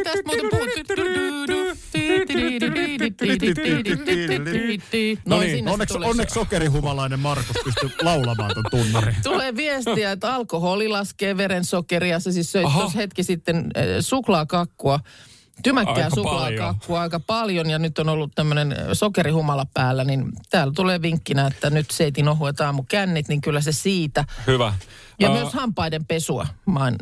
Tästä 0.03 0.21
muuten. 0.25 0.85
No 5.25 5.39
niin, 5.39 5.67
Onneksi, 5.67 5.97
onneksi 5.97 6.33
sokerihumalainen 6.33 7.19
Markus 7.19 7.55
pystyy 7.63 7.89
laulamaan 8.01 8.51
ton 8.53 8.63
tunnarin. 8.71 9.15
Tulee 9.23 9.55
viestiä, 9.55 10.11
että 10.11 10.35
alkoholi 10.35 10.87
laskee 10.87 11.37
verensokeria. 11.37 12.19
Se 12.19 12.31
siis 12.31 12.51
söi 12.51 12.63
hetki 12.95 13.23
sitten 13.23 13.57
äh, 13.57 13.83
suklaakakkua. 13.99 14.99
Tymäkkää 15.63 16.09
suklaakakkua 16.15 17.01
aika 17.01 17.19
paljon 17.19 17.69
ja 17.69 17.79
nyt 17.79 17.99
on 17.99 18.09
ollut 18.09 18.31
tämmöinen 18.35 18.75
sokerihumala 18.93 19.65
päällä, 19.73 20.03
niin 20.03 20.31
täällä 20.49 20.73
tulee 20.75 21.01
vinkkinä, 21.01 21.47
että 21.47 21.69
nyt 21.69 21.91
seitin 21.91 22.29
ohuet 22.29 22.61
aamukännit, 22.61 23.27
niin 23.27 23.41
kyllä 23.41 23.61
se 23.61 23.71
siitä. 23.71 24.25
Hyvä. 24.47 24.73
Ja 25.19 25.27
Ää, 25.27 25.33
myös 25.33 25.53
hampaiden 25.53 26.05
pesua, 26.05 26.47
main, 26.65 26.95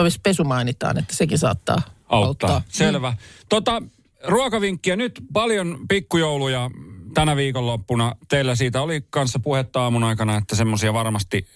äh, 0.00 0.12
pesu 0.22 0.44
mainitaan, 0.44 0.98
että 0.98 1.16
sekin 1.16 1.38
saattaa 1.38 1.82
auttaa. 2.08 2.50
auttaa. 2.50 2.62
Selvä. 2.68 3.16
Tota, 3.48 3.82
ruokavinkkiä 4.24 4.96
nyt 4.96 5.20
paljon 5.32 5.78
pikkujouluja 5.88 6.70
tänä 7.14 7.36
viikonloppuna. 7.36 8.16
Teillä 8.28 8.54
siitä 8.54 8.82
oli 8.82 9.04
kanssa 9.10 9.38
puhetta 9.38 9.82
aamun 9.82 10.04
aikana, 10.04 10.36
että 10.36 10.56
semmoisia 10.56 10.92
varmasti 10.92 11.46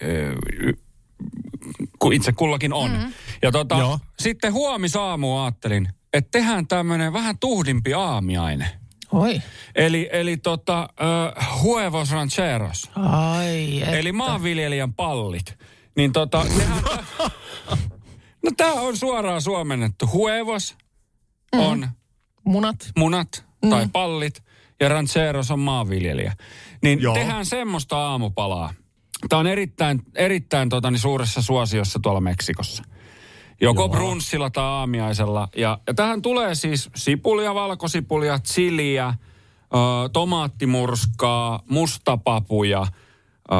ku 1.99 2.11
itse 2.11 2.31
kullakin 2.31 2.73
on. 2.73 2.91
Mm-hmm. 2.91 3.13
Ja 3.41 3.51
tota, 3.51 3.77
Joo. 3.77 3.99
sitten 4.19 4.53
huomisaamu 4.53 5.37
ajattelin, 5.37 5.89
että 6.13 6.31
tehdään 6.31 6.67
tämmöinen 6.67 7.13
vähän 7.13 7.39
tuhdimpi 7.39 7.93
aamiaine. 7.93 8.69
Oi. 9.11 9.41
Eli, 9.75 10.09
eli 10.11 10.37
tota, 10.37 10.89
ö, 11.01 11.41
huevos 11.61 12.11
rancheros. 12.11 12.91
Ai, 12.95 13.81
että. 13.81 13.97
Eli 13.97 14.11
maanviljelijän 14.11 14.93
pallit. 14.93 15.57
Niin 15.97 16.13
tota, 16.13 16.45
nehän, 16.57 16.83
no 18.43 18.51
tää 18.57 18.73
on 18.73 18.97
suoraan 18.97 19.41
suomennettu. 19.41 20.07
Huevos 20.13 20.75
on 21.53 21.87
Munat. 22.43 22.91
munat 22.97 23.45
tai 23.69 23.87
pallit 23.91 24.43
ja 24.79 24.89
rancheros 24.89 25.51
on 25.51 25.59
maanviljelijä. 25.59 26.33
Niin 26.83 27.01
Joo. 27.01 27.13
tehdään 27.13 27.45
semmoista 27.45 27.97
aamupalaa. 27.97 28.73
Tämä 29.29 29.39
on 29.39 29.47
erittäin, 29.47 30.01
erittäin 30.15 30.69
tota, 30.69 30.91
niin 30.91 30.99
suuressa 30.99 31.41
suosiossa 31.41 31.99
tuolla 32.03 32.21
Meksikossa. 32.21 32.83
Joko 33.61 33.81
Joo. 33.81 33.89
brunssilla 33.89 34.49
tai 34.49 34.63
aamiaisella. 34.63 35.47
Ja, 35.55 35.79
ja 35.87 35.93
tähän 35.93 36.21
tulee 36.21 36.55
siis 36.55 36.89
sipulia, 36.95 37.55
valkosipulia, 37.55 38.39
chiliä, 38.39 39.07
ö, 39.07 39.17
tomaattimurskaa, 40.13 41.59
mustapapuja. 41.69 42.81
Ö, 42.81 43.55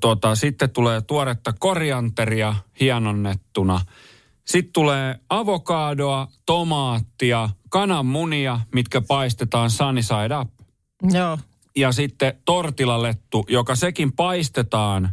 tota, 0.00 0.34
sitten 0.34 0.70
tulee 0.70 1.00
tuoretta 1.00 1.52
korianteria 1.58 2.54
hienonnettuna. 2.80 3.80
Sitten 4.44 4.72
tulee 4.72 5.18
avokadoa, 5.30 6.28
tomaattia, 6.46 7.48
kananmunia, 7.70 8.60
mitkä 8.74 9.00
paistetaan 9.00 9.70
sunny 9.70 10.02
side 10.02 10.36
up. 10.40 10.50
Joo. 11.12 11.38
Ja 11.76 11.92
sitten 11.92 12.34
tortilalettu, 12.44 13.44
joka 13.48 13.74
sekin 13.74 14.12
paistetaan 14.12 15.10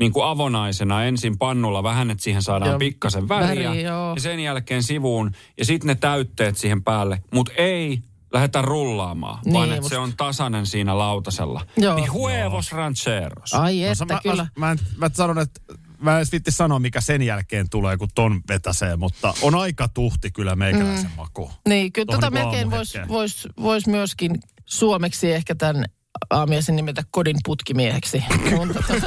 niin 0.00 0.12
kuin 0.12 0.26
avonaisena 0.26 1.04
ensin 1.04 1.38
pannulla 1.38 1.82
vähän, 1.82 2.10
että 2.10 2.24
siihen 2.24 2.42
saadaan 2.42 2.70
Joo, 2.70 2.78
pikkasen 2.78 3.28
väriä. 3.28 3.70
väri, 3.70 3.82
joo. 3.82 4.14
ja 4.14 4.20
sen 4.20 4.40
jälkeen 4.40 4.82
sivuun. 4.82 5.32
Ja 5.58 5.64
sitten 5.64 5.86
ne 5.88 5.94
täytteet 5.94 6.56
siihen 6.56 6.82
päälle. 6.82 7.22
Mutta 7.34 7.52
ei 7.56 8.02
lähdetä 8.32 8.62
rullaamaan, 8.62 9.38
Niin, 9.44 9.54
vaan 9.54 9.72
että 9.72 9.88
se 9.88 9.98
on 9.98 10.12
tasainen 10.16 10.66
siinä 10.66 10.98
lautasella. 10.98 11.66
Joo. 11.76 11.94
Niin 11.94 12.12
huevos 12.12 12.72
rancheros. 12.72 13.54
Ai 13.54 13.80
No, 13.80 13.92
että, 13.92 14.14
mä, 14.14 14.20
kyllä. 14.22 14.46
Mä, 14.56 14.66
mä, 14.66 14.72
en, 14.72 14.78
mä 14.96 15.10
sanon, 15.12 15.38
että 15.38 15.60
mä 15.98 16.10
en 16.10 16.16
edes 16.16 16.32
viitti 16.32 16.50
sanoa, 16.50 16.78
mikä 16.78 17.00
sen 17.00 17.22
jälkeen 17.22 17.70
tulee, 17.70 17.96
kun 17.96 18.08
ton 18.14 18.40
vetäsee, 18.48 18.96
mutta 18.96 19.34
on 19.42 19.54
aika 19.54 19.88
tuhti 19.88 20.30
kyllä 20.30 20.56
meikäläisen 20.56 21.10
mm. 21.10 21.16
maku. 21.16 21.50
Niin, 21.68 21.92
kyllä 21.92 22.06
Tuohon 22.06 22.20
tota 22.20 22.34
niinku 22.34 22.50
melkein 22.50 22.70
voisi 22.70 22.98
vois, 23.08 23.48
vois 23.62 23.86
myöskin 23.86 24.40
suomeksi 24.64 25.32
ehkä 25.32 25.54
tämän 25.54 25.84
aamiaisen 26.30 26.76
nimetä 26.76 27.02
kodin 27.10 27.36
putkimieheksi. 27.44 28.24
Mutta 28.56 28.82
tota, 28.82 29.06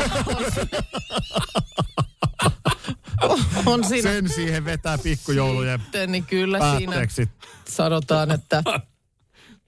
on, 3.22 3.40
on 3.66 3.84
siinä 3.86 4.10
Sen 4.12 4.30
siihen 4.30 4.66
vetää 4.66 4.98
pikkujoulujen 4.98 5.80
sitten, 5.82 6.12
niin 6.12 6.26
kyllä 6.26 6.60
siinä 6.60 6.92
päätteeksi. 6.92 7.30
sanotaan, 7.70 8.32
että 8.32 8.64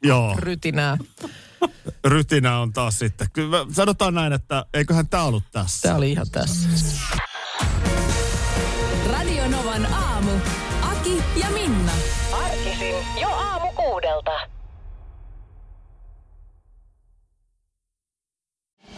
Joo, 0.04 0.36
rytinää. 0.39 0.98
rytinä 2.06 2.60
on 2.60 2.74
taas 2.74 3.00
sitten. 3.00 3.28
Kyllä, 3.34 3.65
sanotaan 3.71 4.13
näin, 4.13 4.34
että 4.34 4.65
eiköhän 4.74 5.08
tämä 5.08 5.24
ollut 5.24 5.43
tässä. 5.52 5.82
Tämä 5.82 5.95
oli 5.95 6.12
ihan 6.12 6.30
tässä. 6.32 6.69
Radio 9.12 9.48
Novan 9.48 9.93
aamu. 9.93 10.32
Aki 10.82 11.24
ja 11.36 11.50
Minna. 11.50 11.91
Arkisin 12.45 12.95
jo 13.21 13.28
aamu 13.30 13.71
kuudelta. 13.71 14.32